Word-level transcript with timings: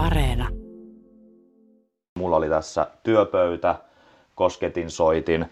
Areena. 0.00 0.48
Mulla 2.18 2.36
oli 2.36 2.48
tässä 2.48 2.86
työpöytä, 3.02 3.74
kosketin 4.34 4.90
soitin, 4.90 5.50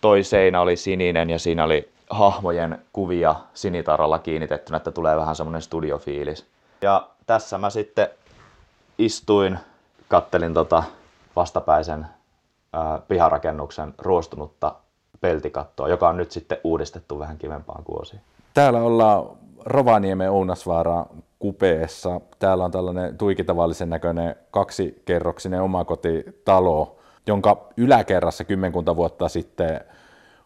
toi 0.00 0.22
seinä 0.22 0.60
oli 0.60 0.76
sininen 0.76 1.30
ja 1.30 1.38
siinä 1.38 1.64
oli 1.64 1.92
hahmojen 2.10 2.78
kuvia 2.92 3.34
sinitaralla 3.54 4.18
kiinnitettynä, 4.18 4.76
että 4.76 4.90
tulee 4.90 5.16
vähän 5.16 5.36
semmoinen 5.36 5.62
studiofiilis. 5.62 6.46
Ja 6.82 7.08
tässä 7.26 7.58
mä 7.58 7.70
sitten 7.70 8.08
istuin, 8.98 9.58
kattelin 10.08 10.54
tota 10.54 10.82
vastapäisen 11.36 12.06
ää, 12.72 13.00
piharakennuksen 13.08 13.94
ruostunutta 13.98 14.74
peltikattoa, 15.20 15.88
joka 15.88 16.08
on 16.08 16.16
nyt 16.16 16.30
sitten 16.30 16.58
uudistettu 16.64 17.18
vähän 17.18 17.38
kivempaan 17.38 17.84
kuin 17.84 18.02
osi. 18.02 18.16
Täällä 18.54 18.78
ollaan 18.78 19.26
Rovaniemen 19.64 20.30
Ounasvaara 20.30 21.06
kupeessa. 21.42 22.20
Täällä 22.38 22.64
on 22.64 22.70
tällainen 22.70 23.18
tuikitavallisen 23.18 23.90
näköinen 23.90 24.36
kaksikerroksinen 24.50 25.62
omakotitalo, 25.62 26.96
jonka 27.26 27.68
yläkerrassa 27.76 28.44
kymmenkunta 28.44 28.96
vuotta 28.96 29.28
sitten 29.28 29.80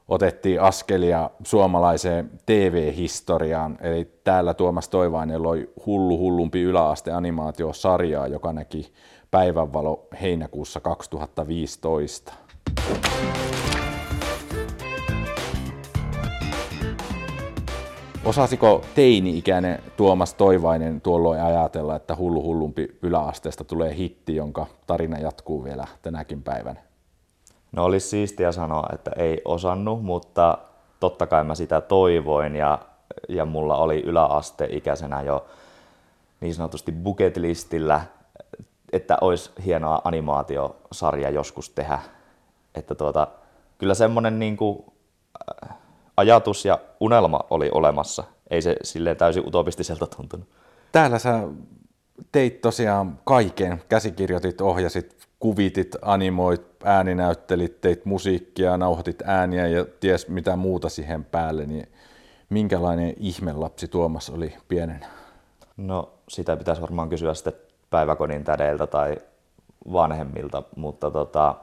otettiin 0.09 0.60
askelia 0.60 1.30
suomalaiseen 1.45 2.30
TV-historiaan. 2.46 3.78
Eli 3.80 4.10
täällä 4.24 4.54
Tuomas 4.54 4.88
Toivainen 4.88 5.42
loi 5.42 5.70
hullu 5.87 6.18
hullumpi 6.18 6.62
yläaste 6.62 7.12
animaatiosarjaa, 7.12 8.26
joka 8.26 8.52
näki 8.52 8.92
päivänvalo 9.30 10.09
heinäkuussa 10.20 10.80
2015. 10.80 12.32
Osasiko 18.26 18.84
teini-ikäinen 18.94 19.82
Tuomas 19.96 20.34
Toivainen 20.34 21.00
tuolloin 21.00 21.40
ajatella, 21.40 21.96
että 21.96 22.16
hullu 22.16 22.42
hullumpi 22.42 22.98
yläasteesta 23.02 23.64
tulee 23.64 23.96
hitti, 23.96 24.36
jonka 24.36 24.66
tarina 24.86 25.18
jatkuu 25.18 25.64
vielä 25.64 25.87
tänäkin 26.02 26.42
päivänä? 26.42 26.80
No 27.73 27.84
olisi 27.84 28.09
siistiä 28.09 28.52
sanoa, 28.52 28.88
että 28.92 29.10
ei 29.16 29.42
osannut, 29.45 30.04
mutta 30.04 30.59
totta 31.01 31.26
kai 31.26 31.45
mä 31.45 31.54
sitä 31.54 31.80
toivoin 31.80 32.56
ja, 32.56 32.78
ja 33.28 33.45
mulla 33.45 33.76
oli 33.76 34.01
yläasteikäisenä 34.01 35.23
jo 35.23 35.46
niin 36.40 36.54
sanotusti 36.54 36.92
bucket 36.92 37.36
listillä, 37.36 38.01
että 38.92 39.18
olisi 39.20 39.51
hienoa 39.64 40.01
animaatiosarja 40.04 41.30
joskus 41.30 41.70
tehdä. 41.70 41.98
Että 42.74 42.95
tuota, 42.95 43.29
kyllä 43.79 43.95
semmoinen 43.95 44.38
niin 44.38 44.56
kuin, 44.56 44.84
ajatus 46.16 46.64
ja 46.64 46.78
unelma 47.00 47.40
oli 47.50 47.70
olemassa. 47.72 48.24
Ei 48.50 48.62
se 48.62 48.76
silleen 48.82 49.16
täysin 49.16 49.46
utopistiselta 49.46 50.06
tuntunut. 50.06 50.48
Täällä 50.92 51.18
sä 51.18 51.40
teit 52.32 52.60
tosiaan 52.60 53.18
kaiken. 53.24 53.82
Käsikirjoitit, 53.88 54.60
ohjasit, 54.60 55.16
kuvitit, 55.40 55.96
animoit, 56.02 56.62
ääninäyttelit, 56.84 57.80
teit 57.80 58.04
musiikkia, 58.04 58.76
nauhoitit 58.76 59.23
ääniä 59.24 59.66
ja 59.66 59.84
ties 60.00 60.28
mitä 60.28 60.56
muuta 60.56 60.88
siihen 60.88 61.24
päälle. 61.24 61.66
Niin 61.66 61.88
minkälainen 62.51 63.14
ihmelapsi 63.16 63.88
Tuomas 63.88 64.30
oli 64.30 64.54
pienenä? 64.69 65.06
No 65.76 66.12
sitä 66.28 66.56
pitäisi 66.56 66.82
varmaan 66.82 67.08
kysyä 67.08 67.34
sitten 67.34 67.53
päiväkodin 67.91 68.44
tädeiltä 68.44 68.86
tai 68.86 69.16
vanhemmilta, 69.92 70.62
mutta 70.76 71.10
tota, 71.10 71.54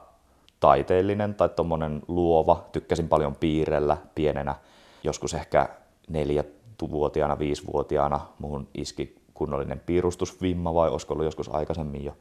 taiteellinen 0.64 1.34
tai 1.34 1.48
tuommoinen 1.48 2.02
luova. 2.08 2.64
Tykkäsin 2.72 3.08
paljon 3.08 3.34
piirrellä 3.34 3.96
pienenä. 4.14 4.54
Joskus 5.02 5.34
ehkä 5.34 5.68
neljävuotiaana, 6.08 7.38
viisivuotiaana 7.38 8.20
muhun 8.38 8.68
iski 8.74 9.16
kunnollinen 9.34 9.80
piirustusvimma 9.80 10.74
vai 10.74 10.90
olisiko 10.90 11.14
ollut 11.14 11.24
joskus 11.24 11.54
aikaisemmin 11.54 12.04
jo. 12.04 12.12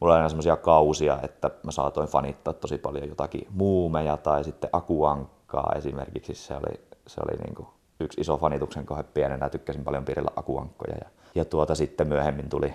Mulla 0.00 0.14
oli 0.14 0.18
aina 0.18 0.28
semmoisia 0.28 0.56
kausia, 0.56 1.18
että 1.22 1.50
mä 1.62 1.70
saatoin 1.70 2.08
fanittaa 2.08 2.54
tosi 2.54 2.78
paljon 2.78 3.08
jotakin 3.08 3.46
muumeja 3.50 4.16
tai 4.16 4.44
sitten 4.44 4.70
akuankkaa 4.72 5.72
esimerkiksi. 5.76 6.34
Se 6.34 6.54
oli, 6.54 6.80
se 7.06 7.20
oli 7.20 7.38
niin 7.38 7.54
kuin 7.54 7.68
yksi 8.00 8.20
iso 8.20 8.36
fanituksen 8.36 8.86
kohde 8.86 9.02
pienenä. 9.02 9.50
Tykkäsin 9.50 9.84
paljon 9.84 10.04
piirillä 10.04 10.30
akuankkoja. 10.36 10.94
Ja, 11.00 11.08
ja 11.34 11.44
tuota 11.44 11.74
sitten 11.74 12.08
myöhemmin 12.08 12.48
tuli 12.48 12.74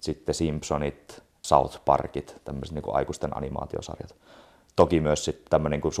sitten 0.00 0.34
Simpsonit, 0.34 1.22
South 1.42 1.80
Parkit, 1.84 2.40
tämmöiset 2.44 2.74
niin 2.74 2.94
aikuisten 2.94 3.36
animaatiosarjat. 3.36 4.14
Toki 4.76 5.00
myös 5.00 5.24
sitten 5.24 5.46
tämmöinen 5.50 5.80
kuin 5.80 5.94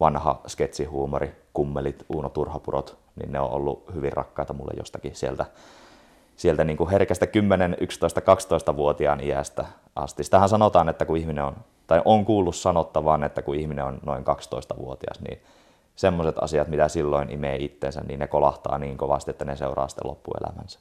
vanha 0.00 0.40
sketsihuumori, 0.46 1.32
kummelit, 1.52 2.04
Uuno 2.08 2.28
Turhapurot, 2.28 2.98
niin 3.16 3.32
ne 3.32 3.40
on 3.40 3.50
ollut 3.50 3.94
hyvin 3.94 4.12
rakkaita 4.12 4.52
mulle 4.52 4.72
jostakin 4.76 5.14
sieltä, 5.14 5.46
sieltä 6.36 6.64
niin 6.64 6.76
kuin 6.76 6.90
herkästä 6.90 7.26
10, 7.26 7.76
11, 7.80 8.20
12-vuotiaan 8.20 9.20
iästä 9.20 9.64
asti. 9.96 10.24
Sitähän 10.24 10.48
sanotaan, 10.48 10.88
että 10.88 11.04
kun 11.04 11.16
ihminen 11.16 11.44
on, 11.44 11.56
tai 11.86 12.02
on 12.04 12.24
kuullut 12.24 12.56
sanottavan, 12.56 13.24
että 13.24 13.42
kun 13.42 13.54
ihminen 13.54 13.84
on 13.84 13.98
noin 14.06 14.24
12-vuotias, 14.24 15.20
niin 15.20 15.42
semmoiset 15.96 16.36
asiat, 16.40 16.68
mitä 16.68 16.88
silloin 16.88 17.30
imee 17.30 17.56
itteensä, 17.56 18.00
niin 18.00 18.18
ne 18.18 18.26
kolahtaa 18.26 18.78
niin 18.78 18.96
kovasti, 18.96 19.30
että 19.30 19.44
ne 19.44 19.56
seuraa 19.56 19.88
sitten 19.88 20.10
loppuelämänsä. 20.10 20.78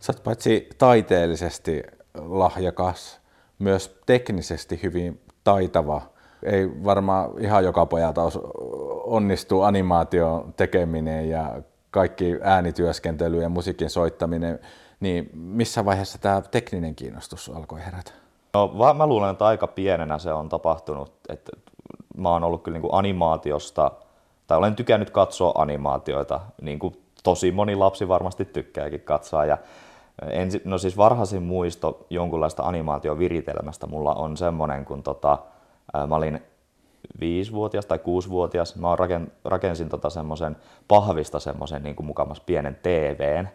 Sä 0.00 0.12
oot 0.12 0.24
paitsi 0.24 0.68
taiteellisesti 0.78 1.82
lahjakas, 2.14 3.20
myös 3.58 4.00
teknisesti 4.06 4.80
hyvin 4.82 5.20
taitava. 5.44 6.02
Ei 6.42 6.84
varmaan 6.84 7.30
ihan 7.38 7.64
joka 7.64 7.86
pojalta 7.86 8.22
onnistu 9.04 9.62
animaation 9.62 10.54
tekeminen 10.56 11.30
ja 11.30 11.62
kaikki 11.90 12.38
äänityöskentely 12.42 13.42
ja 13.42 13.48
musiikin 13.48 13.90
soittaminen, 13.90 14.58
niin 15.00 15.30
missä 15.34 15.84
vaiheessa 15.84 16.18
tämä 16.18 16.40
tekninen 16.40 16.94
kiinnostus 16.94 17.50
alkoi 17.54 17.84
herätä? 17.84 18.12
No, 18.54 18.94
mä 18.94 19.06
luulen, 19.06 19.30
että 19.30 19.46
aika 19.46 19.66
pienenä 19.66 20.18
se 20.18 20.32
on 20.32 20.48
tapahtunut. 20.48 21.12
Että 21.28 21.52
mä 22.16 22.30
oon 22.30 22.44
ollut 22.44 22.62
kyllä 22.62 22.74
niin 22.74 22.82
kuin 22.82 22.94
animaatiosta, 22.94 23.90
tai 24.46 24.58
olen 24.58 24.76
tykännyt 24.76 25.10
katsoa 25.10 25.52
animaatioita, 25.54 26.40
niin 26.62 26.78
kuin 26.78 27.02
tosi 27.22 27.52
moni 27.52 27.76
lapsi 27.76 28.08
varmasti 28.08 28.44
tykkääkin 28.44 29.00
katsoa. 29.00 29.44
Ja 29.44 29.58
Ensi, 30.30 30.62
no 30.64 30.78
siis 30.78 30.96
varhaisin 30.96 31.42
muisto 31.42 32.06
jonkunlaista 32.10 32.62
animaatioviritelmästä 32.62 33.86
mulla 33.86 34.14
on 34.14 34.36
semmoinen, 34.36 34.84
kun 34.84 35.02
tota, 35.02 35.38
mä 36.06 36.16
olin 36.16 36.42
viisivuotias 37.20 37.86
tai 37.86 37.98
kuusivuotias, 37.98 38.76
mä 38.76 38.96
raken, 38.96 39.32
rakensin 39.44 39.88
tota 39.88 40.10
semmoisen 40.10 40.56
pahvista 40.88 41.40
semmoisen 41.40 41.82
niin 41.82 41.96
mukamas 42.02 42.40
pienen 42.40 42.78
TVn, 42.82 43.48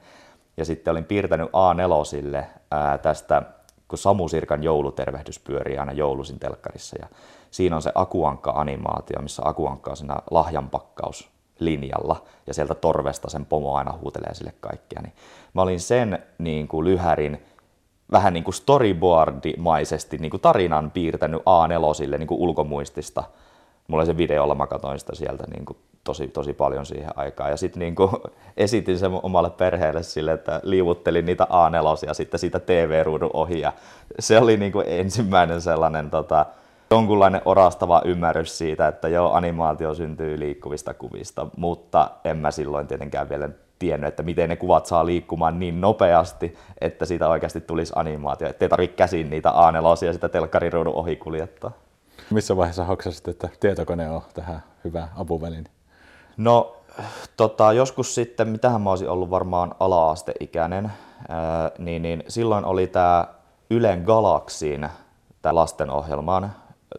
ja 0.57 0.65
sitten 0.65 0.91
olin 0.91 1.05
piirtänyt 1.05 1.49
A4 1.49 2.43
ää, 2.71 2.97
tästä, 2.97 3.41
kun 3.87 3.97
Samu 3.97 4.27
Sirkan 4.27 4.63
joulutervehdys 4.63 5.39
pyörii 5.39 5.77
aina 5.77 5.91
joulusin 5.91 6.39
telkkarissa, 6.39 6.95
ja 7.01 7.07
siinä 7.51 7.75
on 7.75 7.81
se 7.81 7.91
Akuankka-animaatio, 7.95 9.21
missä 9.21 9.41
Akuankka 9.45 9.91
on 9.91 9.97
siinä 9.97 10.15
lahjanpakkaus 10.31 11.32
linjalla 11.59 12.23
ja 12.47 12.53
sieltä 12.53 12.75
torvesta 12.75 13.29
sen 13.29 13.45
pomo 13.45 13.75
aina 13.75 13.97
huutelee 14.01 14.33
sille 14.33 14.53
kaikkia. 14.59 15.01
Niin 15.01 15.13
mä 15.53 15.61
olin 15.61 15.79
sen 15.79 16.23
niin 16.37 16.67
kuin 16.67 16.85
lyhärin 16.85 17.45
vähän 18.11 18.33
niin 18.33 18.43
kuin 18.43 18.53
storyboardimaisesti 18.53 20.17
niin 20.17 20.29
kuin 20.29 20.41
tarinan 20.41 20.91
piirtänyt 20.91 21.41
A4 21.41 22.17
niin 22.17 22.27
kuin 22.27 22.41
ulkomuistista. 22.41 23.23
Mulla 23.87 24.01
oli 24.01 24.05
se 24.05 24.17
videolla, 24.17 24.55
mä 24.55 24.67
katsoin 24.67 24.99
sitä 24.99 25.15
sieltä 25.15 25.43
niin 25.47 25.65
kuin 25.65 25.77
tosi, 26.03 26.27
tosi 26.27 26.53
paljon 26.53 26.85
siihen 26.85 27.11
aikaan. 27.15 27.49
Ja 27.49 27.57
sitten 27.57 27.79
niin 27.79 27.95
esitin 28.57 28.99
sen 28.99 29.11
omalle 29.23 29.49
perheelle 29.49 30.03
sille, 30.03 30.31
että 30.31 30.61
liivuttelin 30.63 31.25
niitä 31.25 31.43
A4 31.43 32.13
sitten 32.13 32.39
siitä 32.39 32.59
TV-ruudun 32.59 33.29
ohi. 33.33 33.59
Ja 33.59 33.73
se 34.19 34.39
oli 34.39 34.57
niin 34.57 34.71
kuin 34.71 34.85
ensimmäinen 34.87 35.61
sellainen 35.61 36.09
tota, 36.09 36.45
jonkunlainen 36.93 37.41
orastava 37.45 38.01
ymmärrys 38.05 38.57
siitä, 38.57 38.87
että 38.87 39.07
joo, 39.07 39.33
animaatio 39.33 39.93
syntyy 39.93 40.39
liikkuvista 40.39 40.93
kuvista, 40.93 41.47
mutta 41.57 42.11
en 42.23 42.37
mä 42.37 42.51
silloin 42.51 42.87
tietenkään 42.87 43.29
vielä 43.29 43.49
tiennyt, 43.79 44.07
että 44.07 44.23
miten 44.23 44.49
ne 44.49 44.55
kuvat 44.55 44.85
saa 44.85 45.05
liikkumaan 45.05 45.59
niin 45.59 45.81
nopeasti, 45.81 46.57
että 46.81 47.05
siitä 47.05 47.29
oikeasti 47.29 47.61
tulisi 47.61 47.93
animaatio, 47.95 48.49
ettei 48.49 48.69
tarvitse 48.69 48.95
käsin 48.95 49.29
niitä 49.29 49.51
a 49.51 49.73
ja 50.05 50.13
sitä 50.13 50.29
telkkariruudun 50.29 50.95
ohi 50.95 51.15
kuljettaa. 51.15 51.71
Missä 52.29 52.57
vaiheessa 52.57 52.83
hoksasit, 52.83 53.27
että 53.27 53.49
tietokone 53.59 54.09
on 54.09 54.21
tähän 54.33 54.63
hyvä 54.83 55.07
apuväline? 55.17 55.69
No, 56.37 56.75
tota, 57.37 57.73
joskus 57.73 58.15
sitten, 58.15 58.47
mitähän 58.47 58.81
mä 58.81 58.89
olisin 58.89 59.09
ollut 59.09 59.29
varmaan 59.29 59.75
ala-asteikäinen, 59.79 60.91
ää, 61.29 61.71
niin, 61.77 62.01
niin 62.01 62.23
silloin 62.27 62.65
oli 62.65 62.87
tämä 62.87 63.27
Ylen 63.69 64.03
Galaxin 64.05 64.89
tämä 65.41 65.55
lastenohjelman 65.55 66.51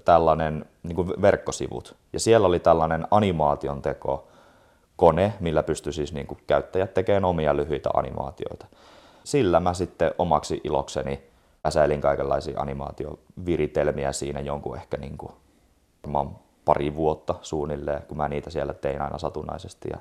tällainen 0.05 0.64
niin 0.82 0.96
kuin 0.96 1.12
verkkosivut. 1.23 1.96
Ja 2.12 2.20
siellä 2.20 2.46
oli 2.46 2.61
tällainen 2.61 3.06
animaation 3.11 3.82
teko 3.82 4.29
kone, 4.96 5.35
millä 5.41 5.62
pystyi 5.62 5.93
siis 5.93 6.12
niin 6.12 6.26
kuin 6.26 6.38
käyttäjät 6.46 6.94
tekemään 6.94 7.25
omia 7.25 7.56
lyhyitä 7.56 7.91
animaatioita. 7.94 8.67
Sillä 9.25 9.61
mä 9.61 9.75
sitten 9.75 10.11
omaksi 10.19 10.61
ilokseni 10.64 11.23
väsäilin 11.64 12.00
kaikenlaisia 12.00 12.61
animaatioviritelmiä 12.61 14.12
siinä 14.12 14.41
jonkun 14.41 14.76
ehkä 14.76 14.96
niin 14.96 15.19
kuin, 15.19 15.32
pari 16.64 16.94
vuotta 16.94 17.35
suunnilleen, 17.43 18.02
kun 18.02 18.17
mä 18.17 18.29
niitä 18.29 18.50
siellä 18.50 18.75
tein 18.75 19.02
aina 19.02 19.19
satunnaisesti. 19.19 19.88
Ja 19.93 19.99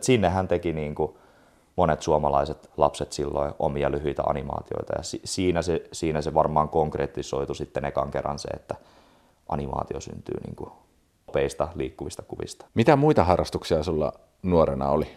sinne 0.00 0.28
hän 0.28 0.48
teki 0.48 0.72
niin 0.72 0.94
kuin 0.94 1.12
monet 1.76 2.02
suomalaiset 2.02 2.70
lapset 2.76 3.12
silloin 3.12 3.54
omia 3.58 3.90
lyhyitä 3.90 4.22
animaatioita. 4.26 4.92
Ja 4.96 5.02
si- 5.02 5.20
siinä, 5.24 5.62
se, 5.62 5.88
siinä 5.92 6.22
se 6.22 6.34
varmaan 6.34 6.68
konkretisoitu 6.68 7.54
sitten 7.54 7.84
ekan 7.84 8.10
kerran 8.10 8.38
se, 8.38 8.48
että 8.48 8.74
animaatio 9.48 10.00
syntyy 10.00 10.34
niin 10.46 10.56
kuin 10.56 10.70
nopeista 11.26 11.68
liikkuvista 11.74 12.22
kuvista. 12.22 12.66
Mitä 12.74 12.96
muita 12.96 13.24
harrastuksia 13.24 13.82
sulla 13.82 14.12
nuorena 14.42 14.88
oli? 14.88 15.08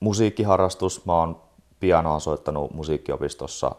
Musiikkiharrastus. 0.00 1.06
Mä 1.06 1.18
oon 1.18 1.40
pianoa 1.80 2.18
soittanut 2.18 2.74
musiikkiopistossa 2.74 3.72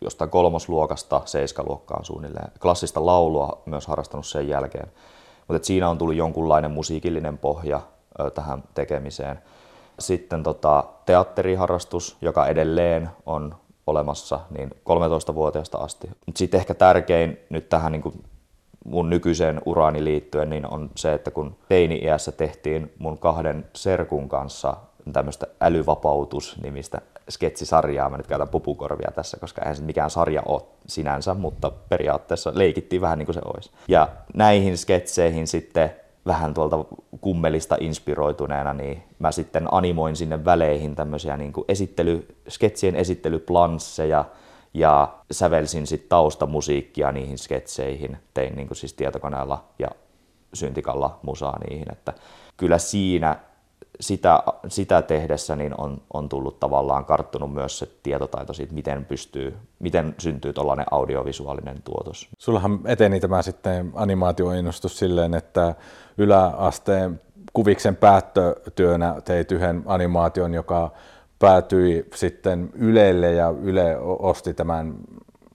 jostain 0.00 0.30
kolmosluokasta 0.30 1.22
seiskaluokkaan 1.24 2.04
suunnilleen. 2.04 2.52
Klassista 2.60 3.06
laulua 3.06 3.62
myös 3.66 3.86
harrastanut 3.86 4.26
sen 4.26 4.48
jälkeen. 4.48 4.92
Mutta 5.48 5.66
siinä 5.66 5.88
on 5.88 5.98
tullut 5.98 6.14
jonkunlainen 6.14 6.70
musiikillinen 6.70 7.38
pohja 7.38 7.80
tähän 8.34 8.64
tekemiseen. 8.74 9.42
Sitten 9.98 10.42
tota, 10.42 10.84
teatteriharrastus, 11.06 12.16
joka 12.20 12.46
edelleen 12.46 13.10
on 13.26 13.54
olemassa 13.86 14.40
niin 14.58 14.70
13-vuotiaasta 14.70 15.78
asti. 15.78 16.10
Sitten 16.36 16.60
ehkä 16.60 16.74
tärkein 16.74 17.38
nyt 17.50 17.68
tähän 17.68 17.92
niin 17.92 18.02
kuin 18.02 18.24
mun 18.84 19.10
nykyiseen 19.10 19.60
uraani 19.66 20.04
liittyen 20.04 20.50
niin 20.50 20.66
on 20.66 20.90
se, 20.96 21.14
että 21.14 21.30
kun 21.30 21.56
teini-iässä 21.68 22.32
tehtiin 22.32 22.92
mun 22.98 23.18
kahden 23.18 23.66
serkun 23.74 24.28
kanssa 24.28 24.76
tämmöistä 25.12 25.46
älyvapautus-nimistä 25.60 27.00
sketsisarjaa. 27.30 28.10
Mä 28.10 28.16
nyt 28.16 28.26
käytän 28.26 28.48
pupukorvia 28.48 29.10
tässä, 29.14 29.36
koska 29.40 29.62
eihän 29.62 29.76
se 29.76 29.82
mikään 29.82 30.10
sarja 30.10 30.42
ole 30.46 30.62
sinänsä, 30.86 31.34
mutta 31.34 31.72
periaatteessa 31.88 32.52
leikittiin 32.54 33.02
vähän 33.02 33.18
niin 33.18 33.26
kuin 33.26 33.34
se 33.34 33.40
olisi. 33.44 33.70
Ja 33.88 34.08
näihin 34.34 34.78
sketseihin 34.78 35.46
sitten 35.46 35.90
vähän 36.26 36.54
tuolta 36.54 36.84
kummelista 37.20 37.76
inspiroituneena, 37.80 38.72
niin 38.72 39.02
mä 39.18 39.32
sitten 39.32 39.74
animoin 39.74 40.16
sinne 40.16 40.44
väleihin 40.44 40.94
tämmöisiä 40.94 41.36
niin 41.36 41.52
kuin 41.52 41.64
esittely, 41.68 42.36
sketsien 42.48 42.96
esittelyplansseja, 42.96 44.24
ja 44.74 45.14
sävelsin 45.30 45.86
sitten 45.86 46.08
taustamusiikkia 46.08 47.12
niihin 47.12 47.38
sketseihin, 47.38 48.16
tein 48.34 48.56
niin 48.56 48.68
kuin 48.68 48.76
siis 48.76 48.94
tietokoneella 48.94 49.64
ja 49.78 49.88
syntikalla 50.54 51.18
musaa 51.22 51.58
niihin, 51.58 51.92
että 51.92 52.12
kyllä 52.56 52.78
siinä 52.78 53.36
sitä, 54.00 54.42
sitä 54.68 55.02
tehdessä 55.02 55.56
niin 55.56 55.80
on, 55.80 56.00
on 56.12 56.28
tullut 56.28 56.60
tavallaan 56.60 57.04
karttunut 57.04 57.52
myös 57.52 57.78
se 57.78 57.88
tietotaito 58.02 58.52
siitä, 58.52 58.74
miten 58.74 59.04
pystyy, 59.04 59.56
miten 59.78 60.14
syntyy 60.18 60.52
tällainen 60.52 60.86
audiovisuaalinen 60.90 61.82
tuotos. 61.82 62.28
Sullahan 62.38 62.80
eteni 62.84 63.20
tämä 63.20 63.42
sitten 63.42 63.92
animaatioinnostus 63.94 64.98
silleen, 64.98 65.34
että 65.34 65.74
yläasteen 66.18 67.20
kuviksen 67.52 67.96
päättötyönä 67.96 69.20
teit 69.24 69.52
yhden 69.52 69.82
animaation, 69.86 70.54
joka 70.54 70.90
päätyi 71.38 72.08
sitten 72.14 72.70
Ylelle 72.74 73.32
ja 73.32 73.54
Yle 73.62 73.98
osti 73.98 74.54
tämän 74.54 74.94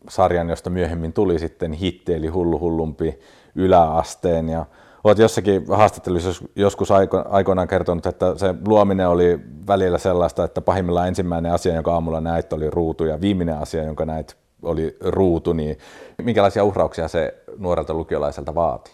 sarjan, 0.09 0.49
josta 0.49 0.69
myöhemmin 0.69 1.13
tuli 1.13 1.39
sitten 1.39 1.73
hitti, 1.73 2.13
eli 2.13 2.27
Hullu 2.27 2.59
Hullumpi 2.59 3.19
yläasteen. 3.55 4.49
Ja 4.49 4.65
Olet 5.03 5.17
jossakin 5.17 5.65
haastattelussa 5.69 6.45
joskus 6.55 6.89
aikoinaan 7.29 7.67
kertonut, 7.67 8.05
että 8.05 8.37
se 8.37 8.55
luominen 8.67 9.09
oli 9.09 9.39
välillä 9.67 9.97
sellaista, 9.97 10.43
että 10.43 10.61
pahimmillaan 10.61 11.07
ensimmäinen 11.07 11.51
asia, 11.51 11.75
jonka 11.75 11.93
aamulla 11.93 12.21
näit, 12.21 12.53
oli 12.53 12.69
ruutu 12.69 13.05
ja 13.05 13.21
viimeinen 13.21 13.57
asia, 13.57 13.83
jonka 13.83 14.05
näit, 14.05 14.37
oli 14.63 14.97
ruutu. 15.01 15.53
Niin 15.53 15.77
minkälaisia 16.21 16.63
uhrauksia 16.63 17.07
se 17.07 17.43
nuorelta 17.57 17.93
lukiolaiselta 17.93 18.55
vaati? 18.55 18.91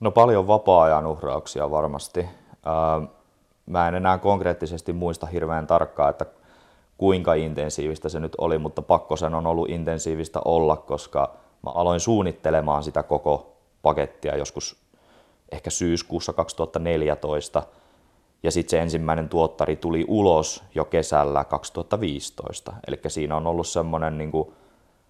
No 0.00 0.10
paljon 0.10 0.46
vapaa-ajan 0.46 1.06
uhrauksia 1.06 1.70
varmasti. 1.70 2.26
Mä 3.66 3.88
en 3.88 3.94
enää 3.94 4.18
konkreettisesti 4.18 4.92
muista 4.92 5.26
hirveän 5.26 5.66
tarkkaan, 5.66 6.10
että 6.10 6.26
kuinka 6.98 7.34
intensiivistä 7.34 8.08
se 8.08 8.20
nyt 8.20 8.32
oli, 8.38 8.58
mutta 8.58 8.82
pakko 8.82 9.16
sen 9.16 9.34
on 9.34 9.46
ollut 9.46 9.70
intensiivistä 9.70 10.40
olla, 10.44 10.76
koska 10.76 11.34
mä 11.62 11.70
aloin 11.70 12.00
suunnittelemaan 12.00 12.82
sitä 12.82 13.02
koko 13.02 13.56
pakettia 13.82 14.36
joskus 14.36 14.87
ehkä 15.52 15.70
syyskuussa 15.70 16.32
2014, 16.32 17.62
ja 18.42 18.50
sitten 18.50 18.70
se 18.70 18.80
ensimmäinen 18.80 19.28
tuottari 19.28 19.76
tuli 19.76 20.04
ulos 20.08 20.64
jo 20.74 20.84
kesällä 20.84 21.44
2015. 21.44 22.72
Eli 22.86 23.00
siinä 23.08 23.36
on 23.36 23.46
ollut 23.46 23.66
semmoinen 23.66 24.18
niin 24.18 24.32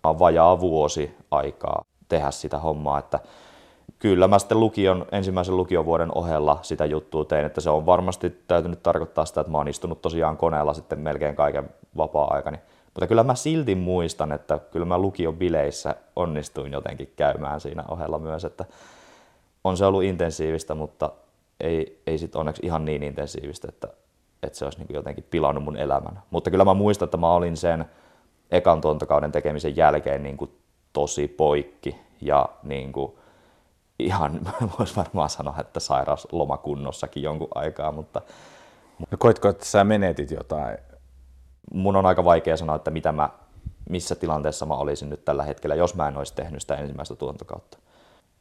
vajaa 0.05 0.61
vuosi 0.61 1.17
aikaa 1.31 1.85
tehdä 2.09 2.31
sitä 2.31 2.59
hommaa, 2.59 2.99
että 2.99 3.21
kyllä 3.99 4.29
mä 4.29 4.39
sitten 4.39 4.61
lukion, 4.61 5.07
ensimmäisen 5.13 5.57
lukiovuoden 5.57 6.11
ohella 6.15 6.59
sitä 6.63 6.85
juttua 6.85 7.25
tein, 7.25 7.47
että 7.47 7.61
se 7.61 7.71
on 7.71 7.87
varmasti 7.87 8.31
täytynyt 8.47 8.83
tarkoittaa 8.83 9.25
sitä, 9.25 9.41
että 9.41 9.51
mä 9.51 9.59
oon 9.59 9.69
istunut 9.69 10.03
tosiaan 10.03 10.37
koneella 10.37 10.75
sitten 10.75 10.99
melkein 10.99 11.37
kaiken 11.37 11.71
vapaa-aikani. 11.97 12.59
Mutta 12.85 13.07
kyllä 13.07 13.25
mä 13.25 13.35
silti 13.35 13.75
muistan, 13.75 14.33
että 14.33 14.59
kyllä 14.59 14.87
mä 14.87 14.99
lukion 14.99 15.37
bileissä 15.37 15.95
onnistuin 16.17 16.73
jotenkin 16.73 17.13
käymään 17.17 17.61
siinä 17.61 17.85
ohella 17.89 18.19
myös, 18.19 18.45
että 18.45 18.65
on 19.65 19.77
se 19.77 19.87
ollut 19.87 20.03
intensiivistä, 20.03 20.75
mutta 20.75 21.13
ei, 21.61 22.03
ei 22.07 22.19
sit 22.19 22.37
onneksi 22.37 22.67
ihan 22.67 22.85
niin 22.85 23.03
intensiivistä, 23.03 23.69
että, 23.69 23.89
että 24.43 24.59
se 24.59 24.65
olisi 24.65 24.79
niin 24.79 24.95
jotenkin 24.95 25.27
pilannut 25.31 25.65
mun 25.65 25.77
elämän. 25.77 26.23
Mutta 26.31 26.51
kyllä 26.51 26.65
mä 26.65 26.75
muistan, 26.75 27.07
että 27.07 27.17
mä 27.17 27.33
olin 27.35 27.57
sen 27.57 27.85
ekan 28.51 28.81
tuontokauden 28.81 29.33
tekemisen 29.33 29.77
jälkeen 29.77 30.23
niin 30.23 30.37
kuin 30.37 30.51
tosi 30.93 31.29
poikki 31.29 31.97
ja 32.21 32.49
niin 32.63 32.93
kuin 32.93 33.13
ihan 33.99 34.41
voisi 34.79 34.97
varmaan 34.97 35.31
sanoa, 35.31 35.55
että 35.61 35.81
sairauslomakunnossakin 35.81 37.23
jonkun 37.23 37.49
aikaa, 37.55 37.93
mutta... 37.93 38.23
No 39.11 39.17
koitko, 39.19 39.49
että 39.49 39.65
sä 39.65 39.85
menetit 39.85 40.31
jotain? 40.31 40.79
Mun 41.75 41.97
on 41.97 42.07
aika 42.07 42.25
vaikea 42.25 42.57
sanoa, 42.57 42.77
että 42.77 42.91
mitä 42.91 43.13
mä, 43.13 43.31
missä 43.89 44.15
tilanteessa 44.15 44.67
mä 44.67 44.75
olisin 44.75 45.11
nyt 45.11 45.25
tällä 45.25 45.43
hetkellä, 45.43 45.75
jos 45.75 45.95
mä 45.95 46.09
en 46.09 46.17
olisi 46.17 46.35
tehnyt 46.35 46.61
sitä 46.61 46.77
ensimmäistä 46.77 47.17
tuontokautta 47.17 47.79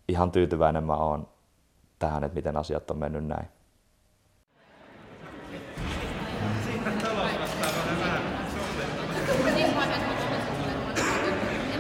ihan 0.08 0.32
tyytyväinen 0.32 0.84
mä 0.84 0.96
oon 0.96 1.28
tähän, 2.00 2.24
että 2.24 2.36
miten 2.36 2.58
asiat 2.58 2.92
on 2.92 2.98
mennyt 2.98 3.28
näin. 3.28 3.48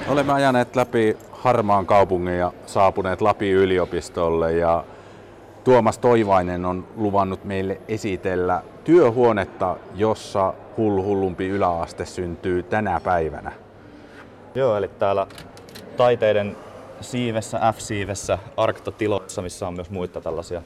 Olemme 0.07 0.33
ajaneet 0.33 0.75
läpi 0.75 1.17
harmaan 1.31 1.85
kaupungin 1.85 2.37
ja 2.37 2.53
saapuneet 2.65 3.21
Lapin 3.21 3.53
yliopistolle 3.53 4.53
ja 4.53 4.83
Tuomas 5.63 5.97
Toivainen 5.97 6.65
on 6.65 6.87
luvannut 6.95 7.43
meille 7.43 7.81
esitellä 7.87 8.63
työhuonetta, 8.83 9.77
jossa 9.95 10.53
hullumppi 10.77 11.47
yläaste 11.47 12.05
syntyy 12.05 12.63
tänä 12.63 12.99
päivänä. 12.99 13.51
Joo, 14.55 14.77
eli 14.77 14.87
täällä 14.87 15.27
taiteiden 15.97 16.57
siivessä, 17.01 17.73
F-siivessä, 17.75 18.37
Arktotilossa, 18.57 19.41
missä 19.41 19.67
on 19.67 19.73
myös 19.73 19.89
muita 19.89 20.21
tällaisia 20.21 20.61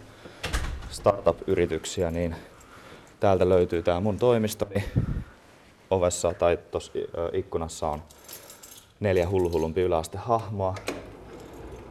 startup-yrityksiä, 0.90 2.12
niin 2.12 2.36
täältä 3.20 3.50
löytyy 3.50 3.84
tämä 3.84 4.00
mun 4.00 4.18
toimistoni. 4.18 4.84
Ovessa 5.90 6.34
tai 6.34 6.60
tuossa 6.72 6.92
ikkunassa 7.34 7.88
on 7.88 8.02
neljä 9.00 9.30
hulluhullumpi 9.30 9.82
hahmoa 10.16 10.76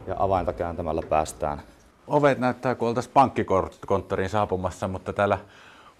ja 0.07 0.15
avainta 0.19 0.53
kääntämällä 0.53 1.01
päästään. 1.09 1.61
Ovet 2.07 2.39
näyttää 2.39 2.75
kuin 2.75 2.89
oltaisiin 2.89 3.13
pankkikonttoriin 3.13 4.29
saapumassa, 4.29 4.87
mutta 4.87 5.13
täällä 5.13 5.37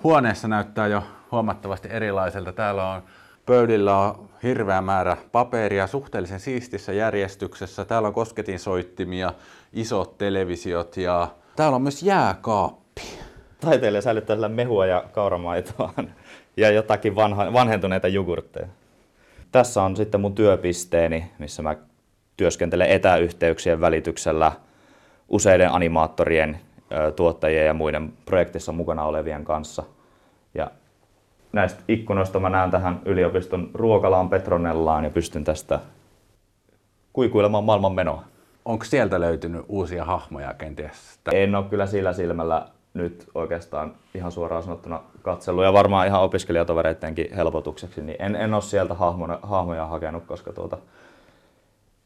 huoneessa 0.04 0.48
näyttää 0.48 0.88
jo 0.88 1.04
huomattavasti 1.32 1.88
erilaiselta. 1.92 2.54
Täällä 2.54 2.90
on 2.90 3.02
Pöydillä 3.46 3.98
on 3.98 4.30
hirveä 4.44 4.82
määrä 4.82 5.18
paperia 5.32 5.88
suhteellisen 5.88 6.40
siistissä 6.40 6.94
järjestyksessä. 6.94 7.86
Täällä 7.86 8.08
on 8.08 8.14
kosketinsoittimia, 8.14 9.34
isot 9.74 10.18
televisiot 10.18 10.98
ja 10.98 11.28
täällä 11.56 11.76
on 11.76 11.82
myös 11.82 12.04
jääkaappi. 12.04 13.02
Taiteilija 13.62 14.02
säilyttää 14.02 14.36
sillä 14.36 14.50
mehua 14.50 14.86
ja 14.86 15.04
kauramaitoa 15.12 15.94
ja 16.58 16.72
jotakin 16.72 17.16
vanha, 17.16 17.54
vanhentuneita 17.54 18.08
jogurtteja. 18.08 18.68
Tässä 19.52 19.84
on 19.84 19.96
sitten 19.96 20.22
mun 20.22 20.36
työpisteeni, 20.36 21.32
missä 21.40 21.62
mä 21.62 21.76
työskentelen 22.38 22.90
etäyhteyksien 22.90 23.82
välityksellä 23.82 24.52
useiden 25.30 25.72
animaattorien, 25.72 26.60
tuottajien 27.16 27.66
ja 27.66 27.74
muiden 27.74 28.14
projektissa 28.26 28.72
mukana 28.72 29.04
olevien 29.04 29.44
kanssa. 29.44 29.84
Ja 30.54 30.72
näistä 31.54 31.84
ikkunoista 31.88 32.40
mä 32.40 32.50
näen 32.50 32.72
tähän 32.72 33.02
yliopiston 33.06 33.70
ruokalaan 33.74 34.30
Petronellaan 34.30 35.04
ja 35.04 35.10
pystyn 35.10 35.44
tästä 35.44 35.80
kuikuilemaan 37.14 37.64
maailman 37.64 37.92
menoa. 37.92 38.24
Onko 38.66 38.86
sieltä 38.86 39.20
löytynyt 39.20 39.66
uusia 39.68 40.06
hahmoja 40.06 40.54
kenties? 40.54 41.20
En 41.34 41.56
ole 41.56 41.66
kyllä 41.66 41.86
sillä 41.86 42.14
silmällä 42.14 42.68
nyt 42.94 43.30
oikeastaan 43.36 43.94
ihan 44.16 44.32
suoraan 44.32 44.64
sanottuna 44.64 45.02
katsellut 45.22 45.64
ja 45.64 45.74
varmaan 45.74 46.08
ihan 46.08 46.22
opiskelijatovereidenkin 46.22 47.34
helpotukseksi, 47.36 48.02
niin 48.02 48.16
en, 48.20 48.36
en 48.36 48.54
ole 48.54 48.62
sieltä 48.62 48.94
hahmoja, 48.94 49.40
hahmoja 49.42 49.86
hakenut, 49.86 50.26
koska 50.26 50.54
tuota, 50.54 50.78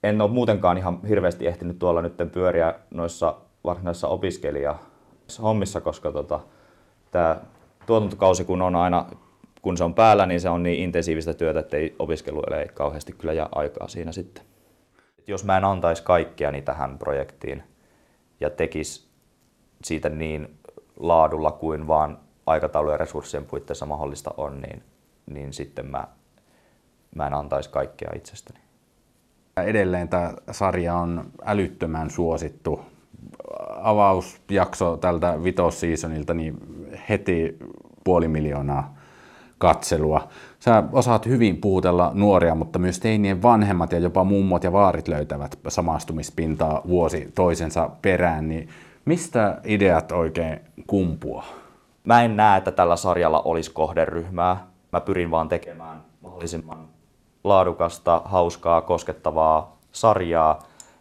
en 0.03 0.21
ole 0.21 0.31
muutenkaan 0.31 0.77
ihan 0.77 0.99
hirveästi 1.07 1.47
ehtinyt 1.47 1.79
tuolla 1.79 2.01
nyt 2.01 2.13
pyöriä 2.31 2.73
noissa 2.91 3.35
varsinaisissa 3.63 4.07
opiskelija 4.07 4.75
hommissa, 5.41 5.81
koska 5.81 6.11
tota, 6.11 6.39
tämä 7.11 7.37
tuotantokausi 7.85 8.45
kun 8.45 8.61
on 8.61 8.75
aina 8.75 9.05
kun 9.65 9.77
se 9.77 9.84
on 9.84 9.93
päällä, 9.93 10.25
niin 10.25 10.41
se 10.41 10.50
on 10.50 10.63
niin 10.63 10.84
intensiivistä 10.84 11.34
työtä, 11.34 11.60
että 11.60 11.77
ei 11.77 11.95
opiskeluille 12.00 12.62
ei 12.62 12.67
kauheasti 12.67 13.13
kyllä 13.13 13.34
jää 13.34 13.50
aikaa 13.51 13.88
siinä 13.88 14.12
sitten. 14.12 14.43
Jos 15.27 15.43
mä 15.43 15.57
en 15.57 15.65
antaisi 15.65 16.03
kaikkeani 16.03 16.62
tähän 16.62 16.98
projektiin 16.98 17.63
ja 18.39 18.50
tekisi 18.50 19.07
siitä 19.84 20.10
niin 20.10 20.57
laadulla 21.00 21.51
kuin 21.51 21.88
vaan 21.88 22.17
aikataulu- 22.45 22.91
ja 22.91 22.98
resurssien 22.98 23.45
puitteissa 23.45 23.86
mahdollista 23.86 24.34
on, 24.38 24.62
niin, 24.62 24.84
niin 25.25 25.53
sitten 25.53 25.86
mä, 25.86 26.07
mä 27.15 27.27
en 27.27 27.34
antaisi 27.34 27.69
kaikkea 27.69 28.12
itsestäni. 28.15 28.60
Edelleen 29.57 30.10
tämä 30.10 30.34
sarja 30.51 30.95
on 30.95 31.31
älyttömän 31.45 32.10
suosittu. 32.10 32.81
Avausjakso 33.81 34.98
tältä 34.98 35.43
vitosseasonilta, 35.43 36.34
niin 36.34 36.57
heti 37.10 37.57
puoli 38.03 38.27
miljoonaa 38.27 38.94
katselua. 39.57 40.27
Sä 40.59 40.83
osaat 40.91 41.25
hyvin 41.25 41.57
puutella 41.57 42.12
nuoria, 42.13 42.55
mutta 42.55 42.79
myös 42.79 43.00
teinien 43.00 43.41
vanhemmat 43.41 43.91
ja 43.91 44.00
jopa 44.00 44.24
mummot 44.24 44.63
ja 44.63 44.71
vaarit 44.71 45.07
löytävät 45.07 45.59
samastumispintaa 45.67 46.81
vuosi 46.88 47.31
toisensa 47.35 47.89
perään. 48.01 48.47
Niin 48.47 48.69
mistä 49.05 49.62
ideat 49.63 50.12
oikein 50.12 50.59
kumpua? 50.88 51.43
Mä 52.03 52.24
en 52.24 52.35
näe, 52.38 52.57
että 52.57 52.71
tällä 52.71 52.95
sarjalla 52.95 53.41
olisi 53.41 53.71
kohderyhmää. 53.71 54.67
Mä 54.91 55.01
pyrin 55.01 55.31
vaan 55.31 55.50
tekemään 55.50 56.01
mahdollisimman 56.21 56.88
laadukasta, 57.43 58.21
hauskaa, 58.25 58.81
koskettavaa 58.81 59.77
sarjaa, 59.91 60.59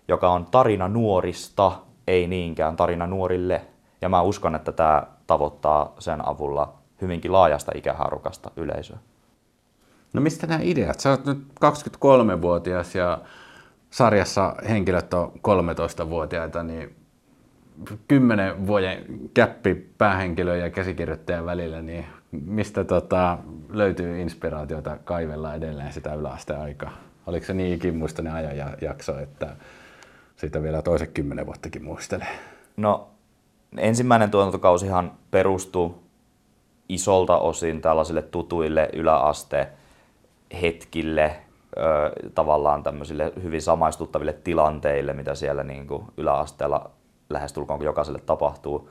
joka 0.09 0.31
on 0.31 0.47
tarina 0.51 0.89
nuorista, 0.89 1.73
ei 2.07 2.27
niinkään 2.27 2.77
tarina 2.77 3.07
nuorille. 3.07 3.63
Ja 4.01 4.09
mä 4.09 4.23
uskon, 4.23 4.55
että 4.55 4.73
tämä 4.73 5.03
tavoittaa 5.27 5.93
sen 5.99 6.29
avulla 6.29 6.73
hyvinkin 7.01 7.33
laajasta 7.33 7.73
ikähaarukasta 7.75 8.51
yleisöä. 8.57 8.97
No 10.13 10.21
mistä 10.21 10.47
nämä 10.47 10.61
ideat? 10.63 11.01
Sä 11.01 11.11
oot 11.11 11.27
nyt 11.27 11.39
23-vuotias 11.65 12.95
ja 12.95 13.21
sarjassa 13.91 14.55
henkilöt 14.69 15.15
on 15.15 15.33
13-vuotiaita, 15.33 16.63
niin 16.63 16.97
10 18.09 18.67
vuoden 18.67 19.05
käppi 19.35 19.75
päähenkilön 19.99 20.61
ja 20.61 20.71
käsikirjoittajan 20.71 21.47
välillä, 21.47 21.83
niin 21.83 22.07
mistä 22.31 22.85
tota, 22.85 23.39
löytyy 23.69 24.21
inspiraatiota 24.21 24.99
kaivella 25.05 25.55
edelleen 25.55 25.93
sitä 25.93 26.15
yläasteaikaa? 26.15 26.93
Oliko 27.27 27.47
se 27.47 27.55
niin 27.55 27.75
ikimuistainen 27.75 28.33
ajanjakso, 28.33 29.19
että 29.19 29.57
sitä 30.37 30.63
vielä 30.63 30.83
toiset 30.83 31.11
kymmenen 31.11 31.47
vuottakin 31.47 31.85
muistelee? 31.85 32.39
No 32.77 33.09
ensimmäinen 33.77 34.31
tuotantokausihan 34.31 35.13
perustuu 35.31 36.04
isolta 36.89 37.39
osin 37.39 37.81
tällaisille 37.81 38.23
tutuille 38.23 38.91
yläaste 38.93 39.69
hetkille, 40.63 41.37
tavallaan 42.35 42.83
tämmöisille 42.83 43.33
hyvin 43.43 43.63
samaistuttaville 43.63 44.33
tilanteille, 44.33 45.13
mitä 45.13 45.35
siellä 45.35 45.63
niin 45.63 45.87
kuin 45.87 46.05
yläasteella 46.17 46.91
lähestulkoon 47.31 47.83
jokaiselle 47.83 48.21
tapahtuu. 48.27 48.91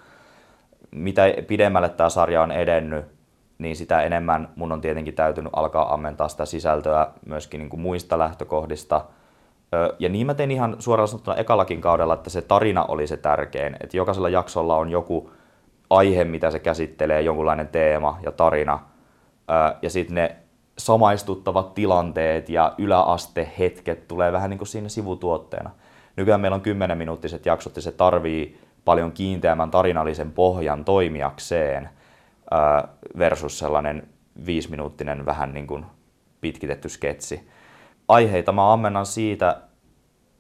Mitä 0.91 1.23
pidemmälle 1.47 1.89
tämä 1.89 2.09
sarja 2.09 2.41
on 2.41 2.51
edennyt, 2.51 3.05
niin 3.57 3.75
sitä 3.75 4.01
enemmän 4.01 4.49
mun 4.55 4.71
on 4.71 4.81
tietenkin 4.81 5.13
täytynyt 5.13 5.53
alkaa 5.55 5.93
ammentaa 5.93 6.27
sitä 6.27 6.45
sisältöä 6.45 7.07
myöskin 7.25 7.59
niin 7.59 7.69
kuin 7.69 7.81
muista 7.81 8.19
lähtökohdista. 8.19 9.05
Ja 9.99 10.09
niin 10.09 10.27
mä 10.27 10.33
tein 10.33 10.51
ihan 10.51 10.75
suoraan 10.79 11.07
sanottuna 11.07 11.37
ekallakin 11.37 11.81
kaudella, 11.81 12.13
että 12.13 12.29
se 12.29 12.41
tarina 12.41 12.85
oli 12.85 13.07
se 13.07 13.17
tärkein. 13.17 13.75
Että 13.79 13.97
jokaisella 13.97 14.29
jaksolla 14.29 14.75
on 14.75 14.89
joku 14.89 15.31
aihe, 15.97 16.23
mitä 16.23 16.51
se 16.51 16.59
käsittelee, 16.59 17.21
jonkunlainen 17.21 17.67
teema 17.67 18.19
ja 18.23 18.31
tarina. 18.31 18.79
Ja 19.81 19.89
sitten 19.89 20.15
ne 20.15 20.35
samaistuttavat 20.77 21.73
tilanteet 21.73 22.49
ja 22.49 22.73
yläastehetket 22.77 24.07
tulee 24.07 24.31
vähän 24.31 24.49
niin 24.49 24.57
kuin 24.57 24.67
siinä 24.67 24.89
sivutuotteena. 24.89 25.69
Nykyään 26.15 26.41
meillä 26.41 26.55
on 26.55 26.61
10 26.61 26.97
minuuttiset 26.97 27.45
jaksot 27.45 27.75
ja 27.75 27.81
se 27.81 27.91
tarvii 27.91 28.59
paljon 28.85 29.11
kiinteämmän 29.11 29.71
tarinallisen 29.71 30.31
pohjan 30.31 30.85
toimijakseen 30.85 31.89
versus 33.17 33.59
sellainen 33.59 34.07
viisiminuuttinen 34.45 35.25
vähän 35.25 35.53
niin 35.53 35.67
kuin 35.67 35.85
pitkitetty 36.41 36.89
sketsi. 36.89 37.49
Aiheita 38.07 38.51
mä 38.51 38.73
ammennan 38.73 39.05
siitä 39.05 39.61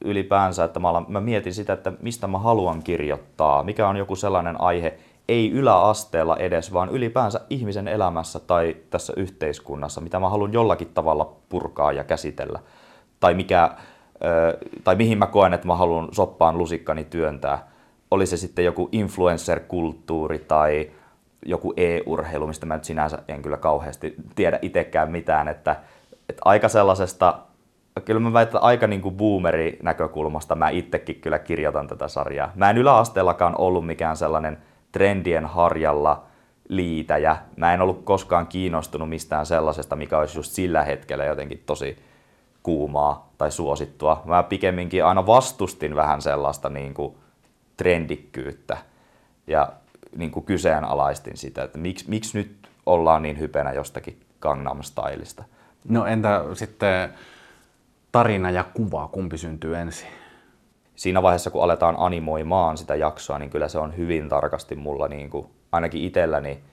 ylipäänsä, 0.05 0.63
että 0.63 0.79
mä, 0.79 0.89
alan, 0.89 1.05
mä 1.09 1.21
mietin 1.21 1.53
sitä, 1.53 1.73
että 1.73 1.93
mistä 2.01 2.27
mä 2.27 2.37
haluan 2.37 2.83
kirjoittaa, 2.83 3.63
mikä 3.63 3.87
on 3.87 3.97
joku 3.97 4.15
sellainen 4.15 4.61
aihe, 4.61 4.97
ei 5.29 5.51
yläasteella 5.51 6.37
edes, 6.37 6.73
vaan 6.73 6.89
ylipäänsä 6.89 7.41
ihmisen 7.49 7.87
elämässä 7.87 8.39
tai 8.39 8.77
tässä 8.89 9.13
yhteiskunnassa, 9.17 10.01
mitä 10.01 10.19
mä 10.19 10.29
haluan 10.29 10.53
jollakin 10.53 10.91
tavalla 10.93 11.35
purkaa 11.49 11.91
ja 11.91 12.03
käsitellä. 12.03 12.59
Tai, 13.19 13.33
mikä, 13.33 13.71
tai 14.83 14.95
mihin 14.95 15.17
mä 15.17 15.27
koen, 15.27 15.53
että 15.53 15.67
mä 15.67 15.75
haluan 15.75 16.07
soppaan 16.11 16.57
lusikkani 16.57 17.03
työntää. 17.03 17.67
Oli 18.11 18.25
se 18.25 18.37
sitten 18.37 18.65
joku 18.65 18.89
influencer-kulttuuri 18.91 20.39
tai 20.39 20.91
joku 21.45 21.73
e-urheilu, 21.77 22.47
mistä 22.47 22.65
mä 22.65 22.73
nyt 22.73 22.83
sinänsä 22.83 23.19
en 23.27 23.41
kyllä 23.41 23.57
kauheasti 23.57 24.15
tiedä 24.35 24.59
itsekään 24.61 25.11
mitään, 25.11 25.47
että, 25.47 25.75
että 26.29 26.41
aika 26.45 26.69
sellaisesta, 26.69 27.39
kyllä 28.05 28.19
mä 28.19 28.33
väitän, 28.33 28.61
aika 28.61 28.87
niin 28.87 29.01
kuin 29.01 29.15
boomeri 29.15 29.79
näkökulmasta 29.83 30.55
mä 30.55 30.69
itsekin 30.69 31.15
kyllä 31.15 31.39
kirjoitan 31.39 31.87
tätä 31.87 32.07
sarjaa. 32.07 32.51
Mä 32.55 32.69
en 32.69 32.77
yläasteellakaan 32.77 33.55
ollut 33.57 33.85
mikään 33.85 34.17
sellainen 34.17 34.57
trendien 34.93 35.45
harjalla 35.45 36.23
liitäjä. 36.69 37.37
Mä 37.55 37.73
en 37.73 37.81
ollut 37.81 38.01
koskaan 38.03 38.47
kiinnostunut 38.47 39.09
mistään 39.09 39.45
sellaisesta, 39.45 39.95
mikä 39.95 40.17
olisi 40.17 40.39
just 40.39 40.51
sillä 40.51 40.83
hetkellä 40.83 41.25
jotenkin 41.25 41.63
tosi 41.65 41.97
kuumaa 42.63 43.33
tai 43.37 43.51
suosittua. 43.51 44.21
Mä 44.25 44.43
pikemminkin 44.43 45.05
aina 45.05 45.25
vastustin 45.25 45.95
vähän 45.95 46.21
sellaista 46.21 46.69
niin 46.69 46.93
kuin 46.93 47.15
trendikkyyttä 47.77 48.77
ja 49.47 49.69
niin 50.15 50.31
kuin 50.31 50.45
kyseenalaistin 50.45 51.37
sitä, 51.37 51.63
että 51.63 51.77
miksi, 51.77 52.05
miksi 52.07 52.37
nyt 52.37 52.69
ollaan 52.85 53.21
niin 53.21 53.39
hypenä 53.39 53.73
jostakin 53.73 54.19
Gangnam 54.41 54.83
Styleista. 54.83 55.43
No 55.89 56.05
entä 56.05 56.41
sitten 56.53 57.13
tarina 58.11 58.51
ja 58.51 58.63
kuva, 58.73 59.07
kumpi 59.07 59.37
syntyy 59.37 59.77
ensin? 59.77 60.07
Siinä 60.95 61.21
vaiheessa, 61.21 61.49
kun 61.49 61.63
aletaan 61.63 61.95
animoimaan 61.97 62.77
sitä 62.77 62.95
jaksoa, 62.95 63.39
niin 63.39 63.49
kyllä 63.49 63.67
se 63.67 63.79
on 63.79 63.97
hyvin 63.97 64.29
tarkasti 64.29 64.75
mulla 64.75 65.07
niin 65.07 65.29
kuin, 65.29 65.47
ainakin 65.71 66.03
itselläni 66.03 66.63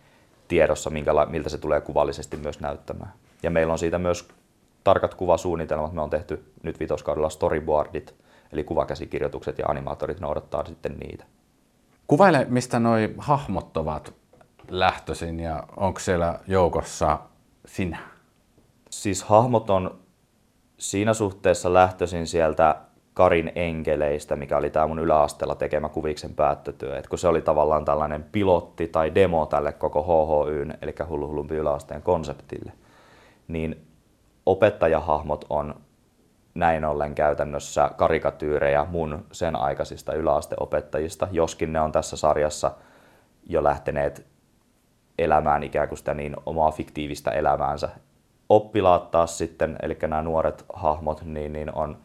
tiedossa, 0.48 0.90
minkä, 0.90 1.12
miltä 1.28 1.48
se 1.48 1.58
tulee 1.58 1.80
kuvallisesti 1.80 2.36
myös 2.36 2.60
näyttämään. 2.60 3.12
Ja 3.42 3.50
meillä 3.50 3.72
on 3.72 3.78
siitä 3.78 3.98
myös 3.98 4.28
tarkat 4.84 5.14
kuvasuunnitelmat. 5.14 5.92
Me 5.92 6.02
on 6.02 6.10
tehty 6.10 6.52
nyt 6.62 6.80
vitoskaudella 6.80 7.30
storyboardit, 7.30 8.14
eli 8.52 8.64
kuvakäsikirjoitukset 8.64 9.58
ja 9.58 9.66
animaattorit 9.66 10.20
noudattaa 10.20 10.64
sitten 10.64 10.96
niitä. 10.98 11.24
Kuvaile, 12.06 12.46
mistä 12.48 12.78
noi 12.78 13.14
hahmot 13.18 13.76
ovat 13.76 14.14
lähtöisin 14.68 15.40
ja 15.40 15.64
onko 15.76 16.00
siellä 16.00 16.38
joukossa 16.46 17.18
sinä? 17.66 17.98
Siis 18.90 19.22
hahmot 19.22 19.70
on 19.70 19.98
siinä 20.78 21.14
suhteessa 21.14 21.74
lähtöisin 21.74 22.26
sieltä 22.26 22.76
Karin 23.20 23.52
enkeleistä, 23.54 24.36
mikä 24.36 24.56
oli 24.56 24.70
tämä 24.70 24.86
mun 24.86 24.98
yläasteella 24.98 25.54
tekemä 25.54 25.88
kuviksen 25.88 26.34
päättötyö. 26.34 26.98
Et 26.98 27.08
kun 27.08 27.18
se 27.18 27.28
oli 27.28 27.42
tavallaan 27.42 27.84
tällainen 27.84 28.24
pilotti 28.32 28.88
tai 28.88 29.14
demo 29.14 29.46
tälle 29.46 29.72
koko 29.72 30.02
HHYn, 30.02 30.74
eli 30.82 30.94
Hullu 31.08 31.28
Hullumpi 31.28 31.54
yläasteen 31.54 32.02
konseptille, 32.02 32.72
niin 33.48 33.86
opettajahahmot 34.46 35.44
on 35.50 35.74
näin 36.54 36.84
ollen 36.84 37.14
käytännössä 37.14 37.90
karikatyyrejä 37.96 38.86
mun 38.90 39.26
sen 39.32 39.56
aikaisista 39.56 40.14
yläasteopettajista, 40.14 41.28
joskin 41.30 41.72
ne 41.72 41.80
on 41.80 41.92
tässä 41.92 42.16
sarjassa 42.16 42.70
jo 43.46 43.64
lähteneet 43.64 44.26
elämään 45.18 45.62
ikään 45.62 45.88
kuin 45.88 45.98
sitä 45.98 46.14
niin 46.14 46.36
omaa 46.46 46.70
fiktiivistä 46.70 47.30
elämäänsä. 47.30 47.88
Oppilaat 48.48 49.10
taas 49.10 49.38
sitten, 49.38 49.76
eli 49.82 49.98
nämä 50.02 50.22
nuoret 50.22 50.64
hahmot, 50.72 51.22
niin, 51.24 51.52
niin 51.52 51.74
on 51.74 51.96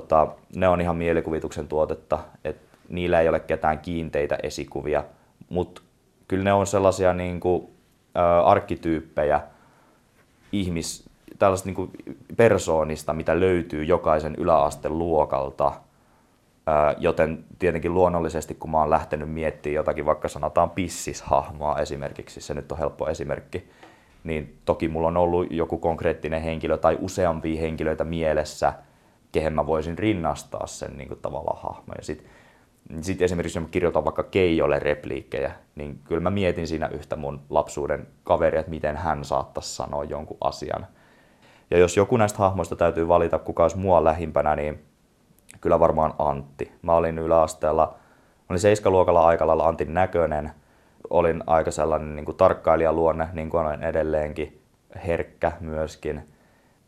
tota, 0.00 0.28
ne 0.56 0.68
on 0.68 0.80
ihan 0.80 0.96
mielikuvituksen 0.96 1.68
tuotetta, 1.68 2.18
että 2.44 2.78
niillä 2.88 3.20
ei 3.20 3.28
ole 3.28 3.40
ketään 3.40 3.78
kiinteitä 3.78 4.38
esikuvia, 4.42 5.04
mutta 5.48 5.82
kyllä 6.28 6.44
ne 6.44 6.52
on 6.52 6.66
sellaisia 6.66 7.12
niin 7.12 7.40
kuin, 7.40 7.68
ä, 8.16 8.44
arkkityyppejä 8.44 9.40
ihmis, 10.52 11.08
tällaista 11.38 11.68
niin 11.68 11.74
kuin 11.74 11.90
persoonista, 12.36 13.12
mitä 13.12 13.40
löytyy 13.40 13.84
jokaisen 13.84 14.34
yläasteen 14.38 14.98
luokalta, 14.98 15.66
ä, 15.66 16.94
joten 16.98 17.44
tietenkin 17.58 17.94
luonnollisesti, 17.94 18.54
kun 18.54 18.70
mä 18.70 18.78
oon 18.78 18.90
lähtenyt 18.90 19.30
miettimään 19.30 19.74
jotakin, 19.74 20.06
vaikka 20.06 20.28
sanotaan 20.28 20.70
pissishahmoa 20.70 21.78
esimerkiksi, 21.78 22.40
se 22.40 22.54
nyt 22.54 22.72
on 22.72 22.78
helppo 22.78 23.08
esimerkki, 23.08 23.70
niin 24.24 24.58
toki 24.64 24.88
mulla 24.88 25.08
on 25.08 25.16
ollut 25.16 25.46
joku 25.50 25.78
konkreettinen 25.78 26.42
henkilö 26.42 26.76
tai 26.76 26.98
useampia 27.00 27.60
henkilöitä 27.60 28.04
mielessä– 28.04 28.72
kehen 29.34 29.52
mä 29.52 29.66
voisin 29.66 29.98
rinnastaa 29.98 30.66
sen 30.66 30.96
niin 30.96 31.08
kuin 31.08 31.20
tavallaan 31.20 31.62
hahmon. 31.62 31.94
Ja 31.98 32.04
sit 32.04 32.26
Sitten 33.00 33.24
esimerkiksi 33.24 33.58
jos 33.58 33.64
mä 33.64 33.70
kirjoitan 33.70 34.04
vaikka 34.04 34.22
Keijolle 34.22 34.78
repliikkejä, 34.78 35.52
niin 35.74 35.98
kyllä 36.04 36.20
mä 36.20 36.30
mietin 36.30 36.66
siinä 36.66 36.88
yhtä 36.88 37.16
mun 37.16 37.40
lapsuuden 37.50 38.06
kaveria, 38.24 38.60
että 38.60 38.70
miten 38.70 38.96
hän 38.96 39.24
saattaisi 39.24 39.76
sanoa 39.76 40.04
jonkun 40.04 40.36
asian. 40.40 40.86
Ja 41.70 41.78
jos 41.78 41.96
joku 41.96 42.16
näistä 42.16 42.38
hahmoista 42.38 42.76
täytyy 42.76 43.08
valita, 43.08 43.38
kuka 43.38 43.62
olisi 43.62 43.78
mua 43.78 44.04
lähimpänä, 44.04 44.56
niin 44.56 44.84
kyllä 45.60 45.80
varmaan 45.80 46.14
Antti. 46.18 46.72
Mä 46.82 46.94
olin 46.94 47.18
yläasteella, 47.18 47.94
mä 48.38 48.46
olin 48.48 48.60
seiskaluokalla 48.60 49.26
aika 49.26 49.46
lailla 49.46 49.68
Antin 49.68 49.94
näköinen. 49.94 50.50
Olin 51.10 51.42
aika 51.46 51.70
sellainen 51.70 52.16
niin 52.16 52.24
kuin 52.26 52.36
tarkkailijaluonne, 52.36 53.28
niin 53.32 53.50
kuin 53.50 53.60
olen 53.60 53.82
edelleenkin. 53.82 54.60
Herkkä 55.06 55.52
myöskin. 55.60 56.28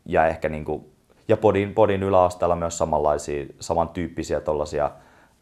Ja 0.05 0.27
ehkä 0.27 0.49
niin 0.49 0.65
kuin, 0.65 0.85
ja 1.27 1.37
podin, 1.37 1.73
podin 1.73 2.03
yläasteella 2.03 2.55
myös 2.55 2.77
samanlaisia, 2.77 3.45
samantyyppisiä 3.59 4.39
tollaisia 4.39 4.91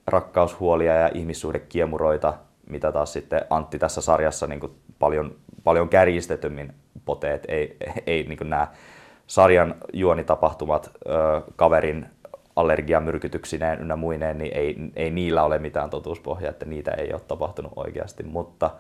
rakkaushuolia 0.08 0.94
ja 0.94 1.10
ihmissuhdekiemuroita, 1.13 2.34
mitä 2.70 2.92
taas 2.92 3.13
sitten 3.13 3.42
Antti 3.50 3.80
tässä 3.80 4.01
sarjassa 4.01 4.48
niin 4.48 4.62
paljon, 5.00 5.36
paljon 5.63 5.89
kärjistetymmin 5.89 6.74
poteet. 7.06 7.46
Ei, 7.48 7.77
ei 8.08 8.24
niin 8.24 8.50
nämä 8.50 8.68
sarjan 9.27 9.75
juonitapahtumat 9.94 10.92
kaverin 11.56 12.06
allergiamyrkytyksineen 12.56 13.80
ynnä 13.80 13.96
muineen, 13.96 14.38
niin 14.38 14.54
ei, 14.54 14.75
ei 14.96 15.12
niillä 15.12 15.44
ole 15.44 15.60
mitään 15.60 15.89
totuuspohjaa, 15.89 16.50
että 16.50 16.65
niitä 16.65 16.92
ei 16.92 17.13
ole 17.13 17.22
tapahtunut 17.22 17.74
oikeasti, 17.75 18.24
mutta 18.24 18.72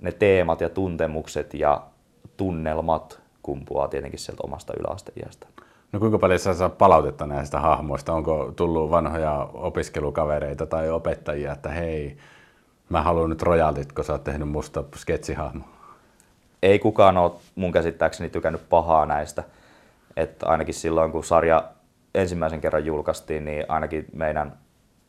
ne 0.00 0.12
teemat 0.12 0.60
ja 0.60 0.68
tuntemukset 0.68 1.54
ja 1.54 1.82
tunnelmat 2.36 3.20
kumpuaa 3.42 3.88
tietenkin 3.88 4.18
sieltä 4.18 4.42
omasta 4.42 4.72
yläasteiästä. 4.80 5.46
No 5.94 6.00
kuinka 6.00 6.18
paljon 6.18 6.38
sä 6.38 6.54
saa 6.54 6.68
palautetta 6.68 7.26
näistä 7.26 7.60
hahmoista? 7.60 8.12
Onko 8.12 8.52
tullut 8.56 8.90
vanhoja 8.90 9.48
opiskelukavereita 9.54 10.66
tai 10.66 10.90
opettajia, 10.90 11.52
että 11.52 11.68
hei, 11.68 12.16
mä 12.88 13.02
haluan 13.02 13.30
nyt 13.30 13.42
rojaltit, 13.42 13.92
kun 13.92 14.04
sä 14.04 14.12
oot 14.12 14.24
tehnyt 14.24 14.48
musta 14.48 14.84
sketsihahmo? 14.96 15.64
Ei 16.62 16.78
kukaan 16.78 17.16
ole 17.16 17.32
mun 17.54 17.72
käsittääkseni 17.72 18.30
tykännyt 18.30 18.68
pahaa 18.68 19.06
näistä. 19.06 19.44
Että 20.16 20.46
ainakin 20.46 20.74
silloin, 20.74 21.12
kun 21.12 21.24
sarja 21.24 21.64
ensimmäisen 22.14 22.60
kerran 22.60 22.86
julkaistiin, 22.86 23.44
niin 23.44 23.64
ainakin 23.68 24.06
meidän 24.12 24.58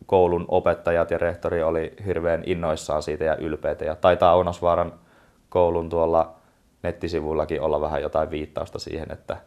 koulun 0.05 0.45
opettajat 0.47 1.11
ja 1.11 1.17
rehtori 1.17 1.63
oli 1.63 1.93
hirveän 2.05 2.43
innoissaan 2.45 3.03
siitä 3.03 3.23
ja 3.23 3.35
ylpeitä. 3.35 3.85
Ja 3.85 3.95
taitaa 3.95 4.35
Onosvaaran 4.35 4.93
koulun 5.49 5.89
tuolla 5.89 6.33
nettisivuillakin 6.83 7.61
olla 7.61 7.81
vähän 7.81 8.01
jotain 8.01 8.29
viittausta 8.29 8.79
siihen, 8.79 9.11
että 9.11 9.37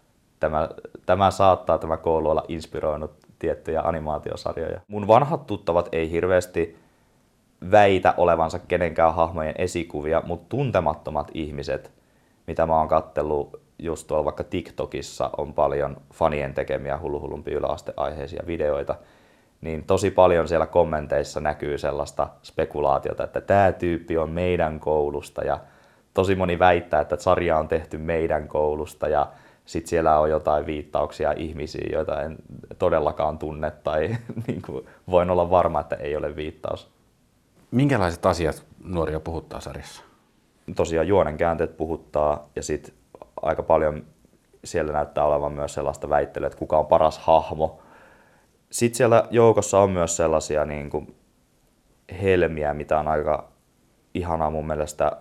tämä, 0.40 0.68
tämä 1.06 1.30
saattaa 1.30 1.78
tämä 1.78 1.96
koulu 1.96 2.30
olla 2.30 2.44
inspiroinut 2.48 3.10
tiettyjä 3.38 3.80
animaatiosarjoja. 3.80 4.80
Mun 4.88 5.08
vanhat 5.08 5.46
tuttavat 5.46 5.88
ei 5.92 6.10
hirveästi 6.10 6.76
väitä 7.70 8.14
olevansa 8.16 8.58
kenenkään 8.58 9.14
hahmojen 9.14 9.54
esikuvia, 9.58 10.22
mutta 10.26 10.46
tuntemattomat 10.48 11.30
ihmiset, 11.34 11.92
mitä 12.46 12.66
mä 12.66 12.78
oon 12.78 12.88
kattellut 12.88 13.60
just 13.78 14.06
tuolla 14.06 14.24
vaikka 14.24 14.44
TikTokissa 14.44 15.30
on 15.36 15.54
paljon 15.54 15.96
fanien 16.14 16.54
tekemiä 16.54 16.98
hulluhullumpi 16.98 17.52
yläasteaiheisia 17.52 18.42
videoita, 18.46 18.94
niin 19.60 19.84
tosi 19.84 20.10
paljon 20.10 20.48
siellä 20.48 20.66
kommenteissa 20.66 21.40
näkyy 21.40 21.78
sellaista 21.78 22.28
spekulaatiota, 22.42 23.24
että 23.24 23.40
tämä 23.40 23.72
tyyppi 23.72 24.18
on 24.18 24.30
meidän 24.30 24.80
koulusta 24.80 25.44
ja 25.44 25.58
tosi 26.14 26.34
moni 26.34 26.58
väittää, 26.58 27.00
että 27.00 27.16
sarja 27.16 27.58
on 27.58 27.68
tehty 27.68 27.98
meidän 27.98 28.48
koulusta 28.48 29.08
ja 29.08 29.26
sitten 29.68 29.88
siellä 29.88 30.18
on 30.18 30.30
jotain 30.30 30.66
viittauksia 30.66 31.32
ihmisiin, 31.32 31.92
joita 31.92 32.22
en 32.22 32.36
todellakaan 32.78 33.38
tunne 33.38 33.70
tai 33.70 34.08
niin 34.46 34.62
kuin, 34.62 34.86
voin 35.10 35.30
olla 35.30 35.50
varma, 35.50 35.80
että 35.80 35.96
ei 35.96 36.16
ole 36.16 36.36
viittaus. 36.36 36.90
Minkälaiset 37.70 38.26
asiat 38.26 38.64
nuoria 38.84 39.20
puhuttaa 39.20 39.60
sarjassa? 39.60 40.02
Tosiaan 40.76 41.08
juonen 41.08 41.36
käänteet 41.36 41.76
puhuttaa 41.76 42.48
ja 42.56 42.62
sitten 42.62 42.94
aika 43.42 43.62
paljon 43.62 44.04
siellä 44.64 44.92
näyttää 44.92 45.24
olevan 45.24 45.52
myös 45.52 45.74
sellaista 45.74 46.08
väittelyä, 46.08 46.46
että 46.46 46.58
kuka 46.58 46.78
on 46.78 46.86
paras 46.86 47.18
hahmo. 47.18 47.82
Sitten 48.70 48.96
siellä 48.96 49.24
joukossa 49.30 49.78
on 49.78 49.90
myös 49.90 50.16
sellaisia 50.16 50.64
niin 50.64 50.90
kuin 50.90 51.16
helmiä, 52.22 52.74
mitä 52.74 52.98
on 52.98 53.08
aika 53.08 53.48
ihanaa 54.14 54.50
mun 54.50 54.66
mielestä 54.66 55.12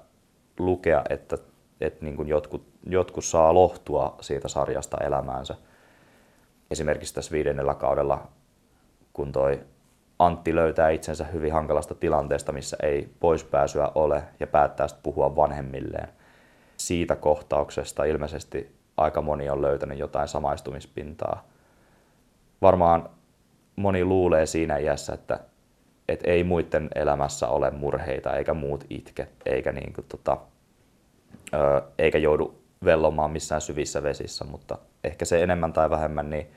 lukea, 0.60 1.04
että, 1.10 1.38
että 1.82 2.06
niin 2.06 2.16
kuin 2.16 2.28
jotkut, 2.28 2.68
jotkut 2.90 3.26
saa 3.26 3.54
lohtua 3.54 4.16
siitä 4.22 4.48
sarjasta 4.48 4.98
elämäänsä. 4.98 5.56
Esimerkiksi 6.72 7.14
tässä 7.14 7.32
viidennellä 7.32 7.74
kaudella, 7.74 8.28
kun 9.14 9.32
toi 9.32 9.60
Antti 10.20 10.56
löytää 10.56 10.90
itsensä 10.90 11.24
hyvin 11.24 11.54
hankalasta 11.54 11.96
tilanteesta, 11.96 12.52
missä 12.52 12.78
ei 12.84 13.10
poispääsyä 13.20 13.92
ole 13.96 14.24
ja 14.40 14.48
päättää 14.48 14.88
puhua 15.04 15.36
vanhemmilleen 15.36 16.10
siitä 16.78 17.16
kohtauksesta 17.16 18.04
ilmeisesti 18.04 18.76
aika 18.98 19.22
moni 19.22 19.50
on 19.50 19.62
löytänyt 19.62 20.00
jotain 20.00 20.28
samaistumispintaa. 20.28 21.48
Varmaan 22.62 23.10
moni 23.76 24.06
luulee 24.06 24.46
siinä 24.46 24.78
iässä, 24.78 25.14
että, 25.14 25.40
että 26.08 26.32
ei 26.32 26.44
muiden 26.44 26.90
elämässä 26.96 27.48
ole 27.48 27.72
murheita 27.72 28.36
eikä 28.36 28.54
muut 28.54 28.86
itke 28.90 29.28
eikä, 29.46 29.72
niin 29.72 29.94
kuin, 29.94 30.06
tota, 30.10 30.38
eikä 31.98 32.18
joudu 32.18 32.56
vellomaan 32.86 33.32
missään 33.32 33.62
syvissä 33.62 34.04
vesissä, 34.04 34.46
mutta 34.46 34.78
ehkä 35.04 35.26
se 35.26 35.44
enemmän 35.44 35.74
tai 35.74 35.90
vähemmän 35.90 36.30
niin 36.30 36.52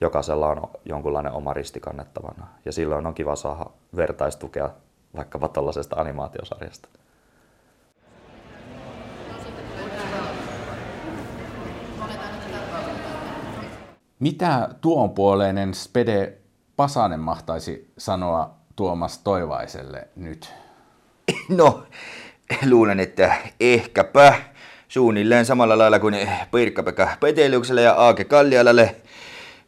jokaisella 0.00 0.48
on 0.48 0.70
jonkunlainen 0.84 1.32
oma 1.32 1.54
risti 1.54 1.80
kannettavana. 1.80 2.46
Ja 2.64 2.72
silloin 2.72 3.06
on 3.06 3.14
kiva 3.14 3.36
saada 3.36 3.66
vertaistukea 3.96 4.70
vaikkapa 5.16 5.48
tällaisesta 5.48 5.96
animaatiosarjasta. 5.96 6.88
Mitä 14.18 14.68
tuonpuoleinen 14.80 15.74
Spede 15.74 16.38
Pasanen 16.76 17.20
mahtaisi 17.20 17.92
sanoa 17.98 18.54
Tuomas 18.76 19.18
Toivaiselle 19.18 20.08
nyt? 20.16 20.52
No, 21.48 21.82
luulen, 22.70 23.00
että 23.00 23.34
ehkäpä 23.60 24.34
suunnilleen 24.88 25.46
samalla 25.46 25.78
lailla 25.78 25.98
kuin 25.98 26.28
Pirkka-Pekka 26.50 27.08
Petelykselle 27.20 27.82
ja 27.82 27.92
Aake 27.92 28.24
Kallialalle. 28.24 28.96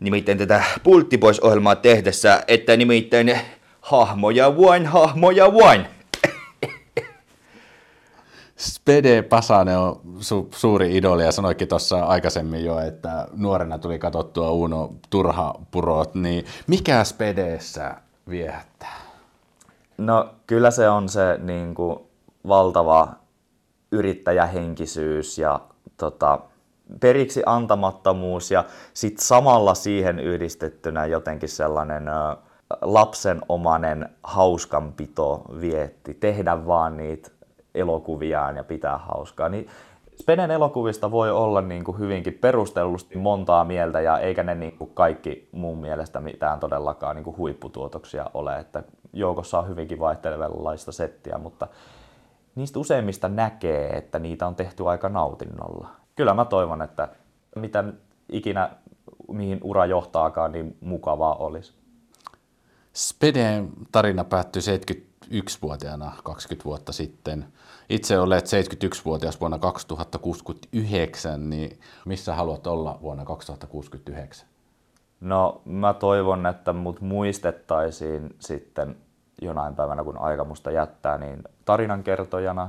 Nimittäin 0.01 0.39
tätä 0.39 0.65
pulttipois-ohjelmaa 0.83 1.77
tehdessä, 1.77 2.45
että 2.49 2.77
nimittäin 2.77 3.41
hahmoja 3.81 4.57
vain, 4.57 4.87
hahmoja 4.87 5.55
vain. 5.55 5.87
Spede 8.57 9.23
Pasanen 9.23 9.79
on 9.79 10.01
su- 10.19 10.49
suuri 10.51 10.97
idoli 10.97 11.25
ja 11.25 11.33
sanoikin 11.33 11.69
tuossa 11.69 12.05
aikaisemmin 12.05 12.65
jo, 12.65 12.79
että 12.79 13.29
nuorena 13.37 13.79
tuli 13.79 13.99
katsottua 13.99 14.51
Uno 14.51 14.91
Turha 15.11 15.55
Purot, 15.71 16.15
niin 16.15 16.45
mikä 16.67 17.05
Spedeessä 17.05 17.95
viehättää? 18.29 18.97
No 19.99 20.35
kyllä 20.47 20.71
se 20.71 20.89
on 20.89 21.09
se 21.09 21.39
niin 21.43 21.75
kuin, 21.75 21.99
valtava 22.49 23.09
yrittäjähenkisyys 23.93 25.39
ja 25.39 25.61
tota, 25.97 26.39
periksi 27.01 27.43
antamattomuus 27.47 28.51
ja 28.51 28.65
sitten 28.95 29.25
samalla 29.25 29.75
siihen 29.75 30.19
yhdistettynä 30.19 31.07
jotenkin 31.07 31.49
sellainen 31.49 32.09
ö, 32.09 32.13
lapsenomainen 32.83 34.09
hauskanpito 34.23 35.43
vietti, 35.61 36.15
tehdä 36.15 36.67
vaan 36.67 36.97
niitä 36.97 37.31
elokuviaan 37.75 38.57
ja 38.57 38.65
pitää 38.65 38.99
hauskaa, 38.99 39.49
niin 39.49 39.69
Speden 40.21 40.51
elokuvista 40.51 41.11
voi 41.11 41.31
olla 41.31 41.61
niin 41.61 41.85
kuin 41.85 41.99
hyvinkin 41.99 42.35
perustellusti 42.35 43.19
montaa 43.19 43.65
mieltä 43.65 44.01
ja 44.01 44.19
eikä 44.19 44.43
ne 44.43 44.55
niin 44.55 44.79
kuin 44.79 44.91
kaikki 44.95 45.49
mun 45.53 45.79
mielestä 45.79 46.21
mitään 46.21 46.61
todellakaan 46.61 47.17
niin 47.17 47.25
kuin 47.25 47.37
huipputuotoksia 47.37 48.27
ole, 48.35 48.59
että 48.59 48.83
joukossa 49.13 49.59
on 49.59 49.69
hyvinkin 49.69 50.01
vaihtelevanlaista 50.01 50.93
settiä, 50.93 51.39
mutta 51.39 51.69
niistä 52.55 52.79
useimmista 52.79 53.29
näkee, 53.29 53.89
että 53.89 54.19
niitä 54.19 54.47
on 54.47 54.55
tehty 54.55 54.89
aika 54.89 55.09
nautinnolla. 55.09 55.89
Kyllä 56.17 56.35
mä 56.35 56.45
toivon, 56.45 56.83
että 56.83 57.09
mitä 57.57 57.85
ikinä 58.33 58.71
mihin 59.33 59.61
ura 59.63 59.87
johtaakaan, 59.87 60.53
niin 60.53 60.77
mukavaa 60.81 61.35
olisi. 61.35 61.73
Speden 62.95 63.71
tarina 63.93 64.25
päättyi 64.25 64.63
71-vuotiaana 64.63 66.13
20 66.25 66.65
vuotta 66.65 66.93
sitten. 66.93 67.45
Itse 67.89 68.19
olet 68.19 68.45
71-vuotias 68.45 69.41
vuonna 69.41 69.59
2069, 69.59 71.51
niin 71.51 71.81
missä 72.05 72.35
haluat 72.35 72.67
olla 72.67 72.99
vuonna 73.03 73.25
2069? 73.25 74.49
No 75.21 75.63
mä 75.65 75.95
toivon, 75.95 76.47
että 76.47 76.73
mut 76.73 77.01
muistettaisiin 77.01 78.37
sitten 78.39 78.97
jonain 79.45 79.77
päivänä, 79.77 80.05
kun 80.05 80.19
aika 80.19 80.45
musta 80.45 80.71
jättää, 80.71 81.19
niin 81.19 81.43
tarinankertojana, 81.65 82.69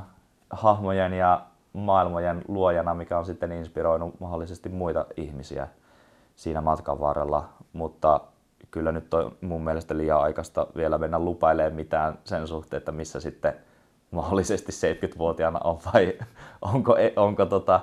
hahmojen 0.50 1.14
ja 1.14 1.42
maailmojen 1.74 2.42
luojana, 2.48 2.94
mikä 2.94 3.18
on 3.18 3.26
sitten 3.26 3.52
inspiroinut 3.52 4.20
mahdollisesti 4.20 4.70
muita 4.70 5.06
ihmisiä 5.18 5.68
siinä 6.36 6.62
matkan 6.62 7.00
varrella. 7.00 7.50
Mutta 7.74 8.22
kyllä 8.72 8.92
nyt 8.92 9.14
on 9.14 9.36
mun 9.42 9.64
mielestä 9.64 9.98
liian 9.98 10.22
aikaista 10.22 10.68
vielä 10.76 10.98
mennä 10.98 11.20
lupailemaan 11.20 11.74
mitään 11.74 12.20
sen 12.24 12.48
suhteen, 12.48 12.78
että 12.78 12.92
missä 12.92 13.20
sitten 13.20 13.54
mahdollisesti 14.12 14.72
70-vuotiaana 14.72 15.60
on 15.64 15.80
vai 15.94 16.14
onko, 16.74 16.96
onko 17.16 17.46
tota, 17.46 17.80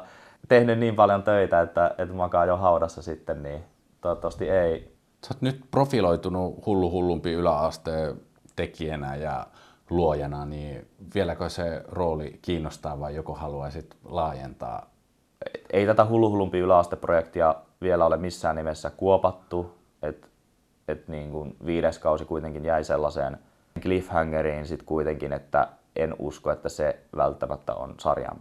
tehnyt 0.48 0.78
niin 0.78 0.96
paljon 0.96 1.22
töitä, 1.22 1.60
että, 1.60 1.94
että 1.98 2.14
makaa 2.14 2.44
jo 2.44 2.56
haudassa 2.56 3.02
sitten, 3.02 3.42
niin 3.42 3.64
toivottavasti 4.00 4.50
ei. 4.50 4.96
Sä 5.26 5.34
oot 5.34 5.42
nyt 5.42 5.60
profiloitunut 5.70 6.66
hullu 6.66 6.90
hullumpi 6.90 7.32
yläasteen 7.32 8.20
tekijänä 8.56 9.16
ja 9.16 9.46
luojana, 9.90 10.44
niin 10.44 10.88
vieläkö 11.14 11.48
se 11.48 11.84
rooli 11.88 12.38
kiinnostaa 12.42 13.00
vai 13.00 13.14
joko 13.14 13.34
haluaisit 13.34 13.96
laajentaa? 14.04 14.90
Ei 15.72 15.86
tätä 15.86 16.04
hullu 16.04 16.30
hullumpi 16.30 16.58
yläasteprojektia 16.58 17.54
vielä 17.82 18.06
ole 18.06 18.16
missään 18.16 18.56
nimessä 18.56 18.90
kuopattu, 18.90 19.78
että 20.02 20.26
et 20.88 21.08
niin 21.08 21.30
kuin 21.30 21.56
viides 21.66 21.98
kausi 21.98 22.24
kuitenkin 22.24 22.64
jäi 22.64 22.84
sellaiseen 22.84 23.38
cliffhangeriin 23.80 24.66
sit 24.66 24.82
kuitenkin, 24.82 25.32
että 25.32 25.68
en 25.96 26.14
usko, 26.18 26.50
että 26.50 26.68
se 26.68 27.00
välttämättä 27.16 27.74
on 27.74 27.94
sarjan 27.98 28.36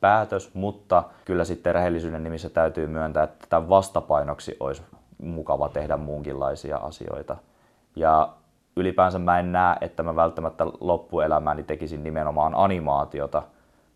päätös, 0.00 0.54
mutta 0.54 1.04
kyllä 1.24 1.44
sitten 1.44 1.74
rehellisyyden 1.74 2.24
nimissä 2.24 2.50
täytyy 2.50 2.86
myöntää, 2.86 3.22
että 3.22 3.46
tämän 3.48 3.68
vastapainoksi 3.68 4.56
olisi 4.60 4.82
mukava 5.18 5.68
tehdä 5.68 5.96
muunkinlaisia 5.96 6.76
asioita. 6.76 7.36
Ja 7.96 8.34
ylipäänsä 8.76 9.18
mä 9.18 9.38
en 9.38 9.52
näe, 9.52 9.76
että 9.80 10.02
mä 10.02 10.16
välttämättä 10.16 10.66
loppuelämääni 10.80 11.62
tekisin 11.62 12.04
nimenomaan 12.04 12.54
animaatiota, 12.54 13.42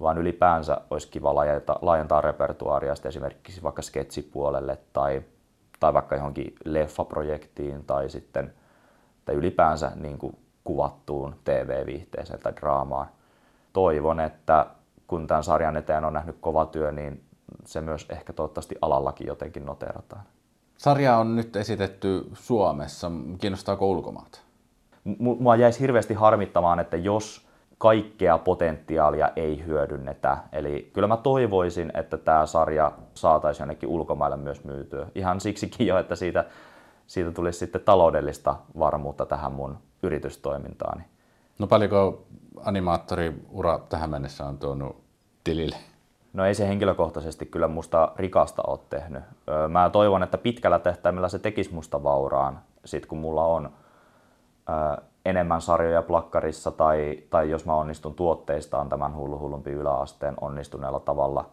vaan 0.00 0.18
ylipäänsä 0.18 0.80
olisi 0.90 1.08
kiva 1.08 1.34
laajentaa, 1.34 1.78
laajentaa 1.82 2.20
repertuaaria 2.20 2.94
esimerkiksi 3.04 3.62
vaikka 3.62 3.82
sketsipuolelle 3.82 4.78
tai, 4.92 5.22
tai 5.80 5.94
vaikka 5.94 6.16
johonkin 6.16 6.54
leffaprojektiin 6.64 7.84
tai 7.84 8.10
sitten 8.10 8.52
tai 9.24 9.34
ylipäänsä 9.34 9.92
niin 9.94 10.18
kuin 10.18 10.38
kuvattuun 10.64 11.34
TV-viihteeseen 11.44 12.40
tai 12.40 12.52
draamaan. 12.56 13.06
Toivon, 13.72 14.20
että 14.20 14.66
kun 15.06 15.26
tämän 15.26 15.44
sarjan 15.44 15.76
eteen 15.76 16.04
on 16.04 16.12
nähnyt 16.12 16.36
kova 16.40 16.66
työ, 16.66 16.92
niin 16.92 17.24
se 17.64 17.80
myös 17.80 18.06
ehkä 18.10 18.32
toivottavasti 18.32 18.74
alallakin 18.82 19.26
jotenkin 19.26 19.66
noterataan. 19.66 20.22
Sarja 20.78 21.16
on 21.16 21.36
nyt 21.36 21.56
esitetty 21.56 22.30
Suomessa. 22.32 23.10
Kiinnostaako 23.38 23.86
ulkomaat? 23.86 24.47
Mua 25.18 25.56
jäisi 25.56 25.80
hirveästi 25.80 26.14
harmittamaan, 26.14 26.80
että 26.80 26.96
jos 26.96 27.48
kaikkea 27.78 28.38
potentiaalia 28.38 29.30
ei 29.36 29.64
hyödynnetä. 29.66 30.38
Eli 30.52 30.90
kyllä 30.92 31.08
mä 31.08 31.16
toivoisin, 31.16 31.92
että 31.94 32.16
tämä 32.16 32.46
sarja 32.46 32.92
saataisiin 33.14 33.62
jonnekin 33.62 33.88
ulkomaille 33.88 34.36
myös 34.36 34.64
myytyä. 34.64 35.06
Ihan 35.14 35.40
siksikin 35.40 35.86
jo, 35.86 35.98
että 35.98 36.16
siitä, 36.16 36.44
siitä 37.06 37.32
tulisi 37.32 37.58
sitten 37.58 37.80
taloudellista 37.80 38.56
varmuutta 38.78 39.26
tähän 39.26 39.52
mun 39.52 39.78
yritystoimintaani. 40.02 41.02
No 41.58 41.66
paljonko 41.66 42.26
animaattoriura 42.64 43.78
tähän 43.88 44.10
mennessä 44.10 44.44
on 44.44 44.58
tuonut 44.58 44.96
tilille? 45.44 45.76
No 46.32 46.44
ei 46.44 46.54
se 46.54 46.68
henkilökohtaisesti 46.68 47.46
kyllä 47.46 47.68
musta 47.68 48.12
rikasta 48.16 48.62
ole 48.66 48.78
tehnyt. 48.90 49.22
Mä 49.68 49.90
toivon, 49.90 50.22
että 50.22 50.38
pitkällä 50.38 50.78
tehtäimellä 50.78 51.28
se 51.28 51.38
tekisi 51.38 51.74
musta 51.74 52.02
vauraan, 52.02 52.58
sit 52.84 53.06
kun 53.06 53.18
mulla 53.18 53.44
on 53.44 53.70
enemmän 55.24 55.60
sarjoja 55.60 56.02
plakkarissa 56.02 56.70
tai, 56.70 57.22
tai 57.30 57.50
jos 57.50 57.66
mä 57.66 57.74
onnistun 57.74 58.14
tuotteistaan 58.14 58.88
tämän 58.88 59.16
hullu 59.16 59.38
hullumpi 59.38 59.70
yläasteen 59.70 60.34
onnistuneella 60.40 61.00
tavalla. 61.00 61.50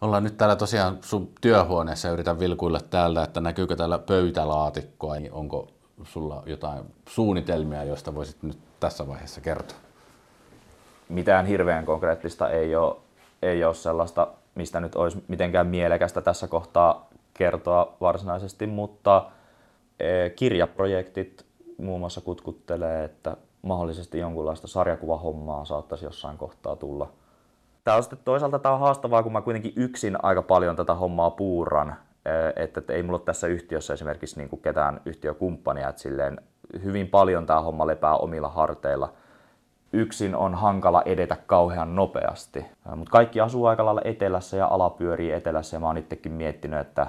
Ollaan 0.00 0.24
nyt 0.24 0.36
täällä 0.36 0.56
tosiaan 0.56 0.98
sun 1.00 1.28
työhuoneessa 1.40 2.08
ja 2.08 2.12
yritän 2.12 2.38
vilkuilla 2.38 2.80
täältä, 2.90 3.22
että 3.22 3.40
näkyykö 3.40 3.76
täällä 3.76 3.98
pöytälaatikkoa, 3.98 5.16
niin 5.16 5.32
onko 5.32 5.68
sulla 6.04 6.42
jotain 6.46 6.84
suunnitelmia, 7.08 7.84
joista 7.84 8.14
voisit 8.14 8.42
nyt 8.42 8.58
tässä 8.80 9.08
vaiheessa 9.08 9.40
kertoa? 9.40 9.78
Mitään 11.08 11.46
hirveän 11.46 11.86
konkreettista 11.86 12.50
ei 12.50 12.76
ole, 12.76 12.96
ei 13.42 13.64
ole 13.64 13.74
sellaista, 13.74 14.28
mistä 14.54 14.80
nyt 14.80 14.94
olisi 14.94 15.24
mitenkään 15.28 15.66
mielekästä 15.66 16.20
tässä 16.20 16.48
kohtaa 16.48 17.08
kertoa 17.34 17.92
varsinaisesti, 18.00 18.66
mutta 18.66 19.26
kirjaprojektit 20.36 21.46
muun 21.80 22.00
muassa 22.00 22.20
kutkuttelee, 22.20 23.04
että 23.04 23.36
mahdollisesti 23.62 24.18
jonkunlaista 24.18 24.66
sarjakuvahommaa 24.66 25.64
saattaisi 25.64 26.04
jossain 26.04 26.38
kohtaa 26.38 26.76
tulla. 26.76 27.12
Tämä 27.84 27.96
on 27.96 28.02
sitten 28.02 28.18
toisaalta 28.24 28.58
tämä 28.58 28.74
on 28.74 28.80
haastavaa, 28.80 29.22
kun 29.22 29.32
mä 29.32 29.40
kuitenkin 29.40 29.72
yksin 29.76 30.16
aika 30.22 30.42
paljon 30.42 30.76
tätä 30.76 30.94
hommaa 30.94 31.30
puuran, 31.30 31.96
että, 32.56 32.80
että 32.80 32.92
ei 32.92 33.02
mulla 33.02 33.18
ole 33.18 33.24
tässä 33.24 33.46
yhtiössä 33.46 33.94
esimerkiksi 33.94 34.36
niin 34.36 34.48
kuin 34.48 34.62
ketään 34.62 35.00
yhtiökumppania, 35.04 35.88
että 35.88 36.02
silleen 36.02 36.40
hyvin 36.84 37.08
paljon 37.08 37.46
tämä 37.46 37.60
homma 37.60 37.86
lepää 37.86 38.16
omilla 38.16 38.48
harteilla. 38.48 39.12
Yksin 39.92 40.34
on 40.34 40.54
hankala 40.54 41.02
edetä 41.02 41.36
kauhean 41.46 41.96
nopeasti, 41.96 42.66
mutta 42.96 43.10
kaikki 43.10 43.40
asuu 43.40 43.66
aika 43.66 43.84
lailla 43.84 44.02
etelässä 44.04 44.56
ja 44.56 44.66
ala 44.66 44.90
pyörii 44.90 45.32
etelässä 45.32 45.76
ja 45.76 45.80
mä 45.80 45.86
oon 45.86 45.98
itsekin 45.98 46.32
miettinyt, 46.32 46.80
että, 46.80 47.06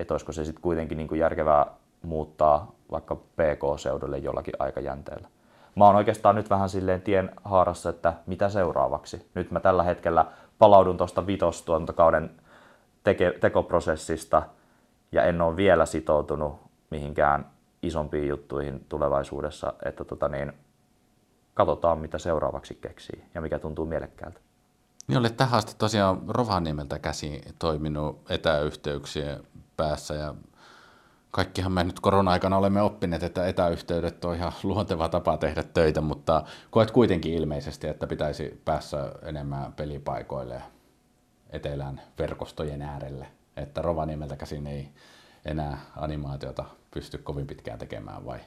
että 0.00 0.14
olisiko 0.14 0.32
se 0.32 0.44
sitten 0.44 0.62
kuitenkin 0.62 0.98
niin 0.98 1.08
kuin 1.08 1.18
järkevää 1.18 1.66
muuttaa 2.02 2.72
vaikka 2.92 3.16
PK-seudulle 3.16 4.18
jollakin 4.18 4.54
aikajänteellä. 4.58 5.28
Mä 5.76 5.86
oon 5.86 5.96
oikeastaan 5.96 6.34
nyt 6.34 6.50
vähän 6.50 6.68
silleen 6.68 7.02
tien 7.02 7.30
haarassa, 7.44 7.90
että 7.90 8.14
mitä 8.26 8.48
seuraavaksi. 8.48 9.30
Nyt 9.34 9.50
mä 9.50 9.60
tällä 9.60 9.82
hetkellä 9.82 10.26
palaudun 10.58 10.96
tuosta 10.96 11.26
vitostuontokauden 11.26 12.30
teke, 13.04 13.34
tekoprosessista 13.40 14.42
ja 15.12 15.24
en 15.24 15.42
ole 15.42 15.56
vielä 15.56 15.86
sitoutunut 15.86 16.60
mihinkään 16.90 17.50
isompiin 17.82 18.28
juttuihin 18.28 18.86
tulevaisuudessa, 18.88 19.72
että 19.84 20.04
tota 20.04 20.28
niin, 20.28 20.52
katsotaan 21.54 21.98
mitä 21.98 22.18
seuraavaksi 22.18 22.74
keksii 22.74 23.24
ja 23.34 23.40
mikä 23.40 23.58
tuntuu 23.58 23.86
mielekkäältä. 23.86 24.40
Niin 25.06 25.18
olet 25.18 25.36
tähän 25.36 25.58
asti 25.58 25.74
tosiaan 25.78 26.22
Rovaniemeltä 26.28 26.98
käsi 26.98 27.40
toiminut 27.58 28.30
etäyhteyksien 28.30 29.40
päässä 29.76 30.14
ja 30.14 30.34
kaikkihan 31.32 31.72
me 31.72 31.84
nyt 31.84 32.00
korona-aikana 32.00 32.58
olemme 32.58 32.82
oppineet, 32.82 33.22
että 33.22 33.46
etäyhteydet 33.46 34.24
on 34.24 34.34
ihan 34.36 34.52
luonteva 34.62 35.08
tapa 35.08 35.36
tehdä 35.36 35.62
töitä, 35.62 36.00
mutta 36.00 36.44
koet 36.70 36.90
kuitenkin 36.90 37.34
ilmeisesti, 37.34 37.88
että 37.88 38.06
pitäisi 38.06 38.62
päässä 38.64 39.12
enemmän 39.22 39.72
pelipaikoille 39.72 40.62
etelän 41.50 42.00
verkostojen 42.18 42.82
äärelle, 42.82 43.26
että 43.56 43.82
Rovaniemeltä 43.82 44.36
käsin 44.36 44.66
ei 44.66 44.88
enää 45.44 45.78
animaatiota 45.96 46.64
pysty 46.90 47.18
kovin 47.18 47.46
pitkään 47.46 47.78
tekemään 47.78 48.26
vai? 48.26 48.40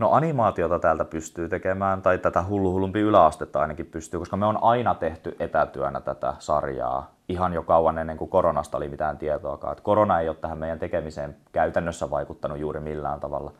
No 0.00 0.12
animaatiota 0.12 0.78
täältä 0.78 1.04
pystyy 1.04 1.48
tekemään, 1.48 2.02
tai 2.02 2.18
tätä 2.18 2.44
hullu 2.48 2.72
hullumpi 2.72 3.00
yläastetta 3.00 3.60
ainakin 3.60 3.86
pystyy, 3.86 4.20
koska 4.20 4.36
me 4.36 4.46
on 4.46 4.58
aina 4.62 4.94
tehty 4.94 5.36
etätyönä 5.40 6.00
tätä 6.00 6.34
sarjaa 6.38 7.10
ihan 7.28 7.52
jo 7.52 7.62
kauan 7.62 7.98
ennen 7.98 8.16
kuin 8.16 8.30
koronasta 8.30 8.76
oli 8.76 8.88
mitään 8.88 9.18
tietoakaan. 9.18 9.72
Että 9.72 9.84
korona 9.84 10.20
ei 10.20 10.28
ole 10.28 10.36
tähän 10.36 10.58
meidän 10.58 10.78
tekemiseen 10.78 11.36
käytännössä 11.52 12.10
vaikuttanut 12.10 12.58
juuri 12.58 12.80
millään 12.80 13.20
tavalla. 13.20 13.52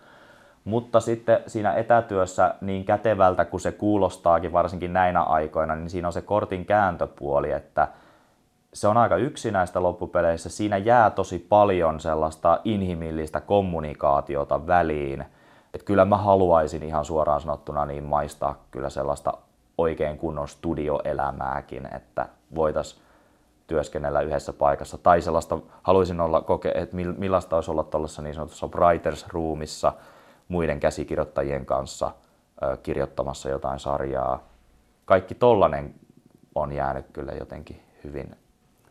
Mutta 0.65 1.01
sitten 1.01 1.41
siinä 1.47 1.75
etätyössä 1.75 2.55
niin 2.61 2.85
kätevältä 2.85 3.45
kuin 3.45 3.61
se 3.61 3.73
kuulostaakin, 3.73 4.53
varsinkin 4.53 4.93
näinä 4.93 5.23
aikoina, 5.23 5.77
niin 5.77 5.91
siinä 5.91 6.09
on 6.09 6.13
se 6.13 6.23
kortin 6.23 6.65
kääntöpuoli, 6.65 7.53
että 7.53 7.89
se 8.73 8.89
on 8.89 8.97
aika 8.97 9.17
yksinäistä 9.17 9.83
loppupeleissä. 9.83 10.49
Siinä 10.49 10.77
jää 10.77 11.11
tosi 11.11 11.39
paljon 11.39 12.01
sellaista 12.01 12.61
inhimillistä 12.65 13.41
kommunikaatiota 13.41 14.67
väliin. 14.67 15.25
Että 15.75 15.85
kyllä 15.85 16.05
mä 16.05 16.17
haluaisin 16.17 16.83
ihan 16.83 17.05
suoraan 17.05 17.41
sanottuna 17.41 17.85
niin 17.85 18.05
maistaa 18.05 18.65
kyllä 18.71 18.91
sellaista 18.91 19.33
oikein 19.79 20.19
kunnon 20.19 20.49
studioelämääkin, 20.49 21.89
että 21.95 22.29
voitaisiin 22.55 23.03
työskennellä 23.67 24.21
yhdessä 24.21 24.53
paikassa. 24.53 24.99
Tai 24.99 25.23
sellaista, 25.23 25.59
haluaisin 25.83 26.21
olla 26.21 26.41
koke, 26.41 26.73
että 26.75 26.97
millaista 26.97 27.57
olisi 27.57 27.71
olla 27.71 27.85
tuollaisessa 27.85 28.23
niin 28.23 28.35
sanotussa 28.35 28.67
writers 28.67 29.29
roomissa 29.29 29.93
muiden 30.49 30.81
käsikirjoittajien 30.81 31.67
kanssa 31.67 32.11
kirjoittamassa 32.83 33.49
jotain 33.49 33.79
sarjaa. 33.79 34.43
Kaikki 35.05 35.35
tollanen 35.35 35.95
on 36.55 36.73
jäänyt 36.73 37.07
kyllä 37.13 37.33
jotenkin 37.33 37.83
hyvin 38.05 38.37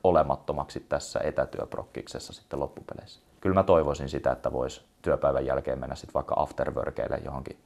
olemattomaksi 0.03 0.79
tässä 0.79 1.19
etätyöprokkiksessa 1.23 2.33
sitten 2.33 2.59
loppupeleissä. 2.59 3.19
Kyllä 3.41 3.53
mä 3.53 3.63
toivoisin 3.63 4.09
sitä, 4.09 4.31
että 4.31 4.51
voisi 4.51 4.81
työpäivän 5.01 5.45
jälkeen 5.45 5.79
mennä 5.79 5.95
sitten 5.95 6.13
vaikka 6.13 6.35
afterworkeille 6.37 7.21
johonkin 7.25 7.59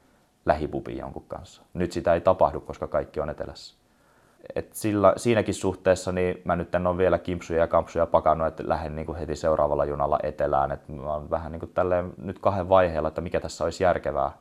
lähipubiin 0.46 0.98
jonkun 0.98 1.26
kanssa. 1.28 1.62
Nyt 1.74 1.92
sitä 1.92 2.14
ei 2.14 2.22
tapahdu, 2.22 2.60
koska 2.60 2.88
kaikki 2.88 3.20
on 3.20 3.30
etelässä 3.30 3.76
et 4.56 4.74
sillä, 4.74 5.14
siinäkin 5.18 5.54
suhteessa 5.54 6.12
niin 6.12 6.42
mä 6.46 6.56
nyt 6.56 6.76
en 6.76 6.88
ole 6.88 6.98
vielä 6.98 7.18
kimpsuja 7.18 7.60
ja 7.60 7.68
kampsuja 7.68 8.06
pakannut, 8.06 8.48
että 8.48 8.64
lähden 8.68 8.96
niin 8.96 9.06
kuin 9.06 9.18
heti 9.18 9.36
seuraavalla 9.36 9.86
junalla 9.86 10.20
etelään. 10.24 10.72
Et 10.72 10.90
mä 10.90 11.14
oon 11.14 11.30
vähän 11.30 11.52
niin 11.52 11.60
kuin 11.60 11.74
tälleen 11.74 12.14
nyt 12.18 12.40
kahden 12.40 12.70
vaiheella, 12.70 13.08
että 13.08 13.22
mikä 13.22 13.40
tässä 13.40 13.64
olisi 13.64 13.84
järkevää. 13.84 14.32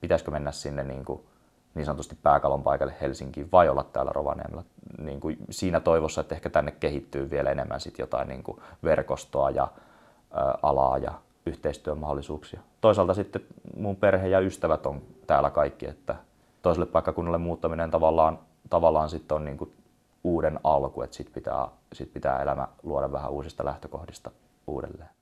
Pitäisikö 0.00 0.30
mennä 0.30 0.52
sinne 0.52 0.84
niin, 0.84 1.04
kuin, 1.04 1.20
niin 1.76 1.86
sanotusti 1.86 2.18
pääkalon 2.22 2.62
paikalle 2.62 2.94
Helsinkiin 3.00 3.48
vai 3.52 3.68
olla 3.68 3.84
täällä 3.84 4.12
Rovaniemellä 4.14 4.62
niin 4.98 5.20
kuin 5.20 5.36
siinä 5.50 5.80
toivossa, 5.80 6.20
että 6.20 6.34
ehkä 6.34 6.50
tänne 6.50 6.70
kehittyy 6.70 7.30
vielä 7.30 7.50
enemmän 7.50 7.80
sit 7.80 7.98
jotain 7.98 8.28
niin 8.28 8.42
kuin 8.42 8.60
verkostoa 8.84 9.50
ja 9.50 9.62
ä, 9.62 9.68
alaa 10.62 10.98
ja 10.98 11.12
yhteistyömahdollisuuksia. 11.46 12.60
Toisaalta 12.80 13.14
sitten 13.14 13.42
mun 13.76 13.96
perhe 13.96 14.28
ja 14.28 14.40
ystävät 14.40 14.86
on 14.86 15.02
täällä 15.26 15.50
kaikki, 15.50 15.86
että 15.86 16.16
toiselle 16.62 16.86
paikkakunnalle 16.86 17.38
muuttaminen 17.38 17.90
tavallaan, 17.90 18.38
tavallaan 18.70 19.08
sitten 19.08 19.34
on 19.34 19.44
niin 19.44 19.58
kuin 19.58 19.72
uuden 20.24 20.60
alku, 20.64 21.02
että 21.02 21.16
sitten 21.16 21.34
pitää, 21.34 21.68
sit 21.92 22.12
pitää 22.12 22.42
elämä 22.42 22.68
luoda 22.82 23.12
vähän 23.12 23.30
uusista 23.30 23.64
lähtökohdista 23.64 24.30
uudelleen. 24.66 25.15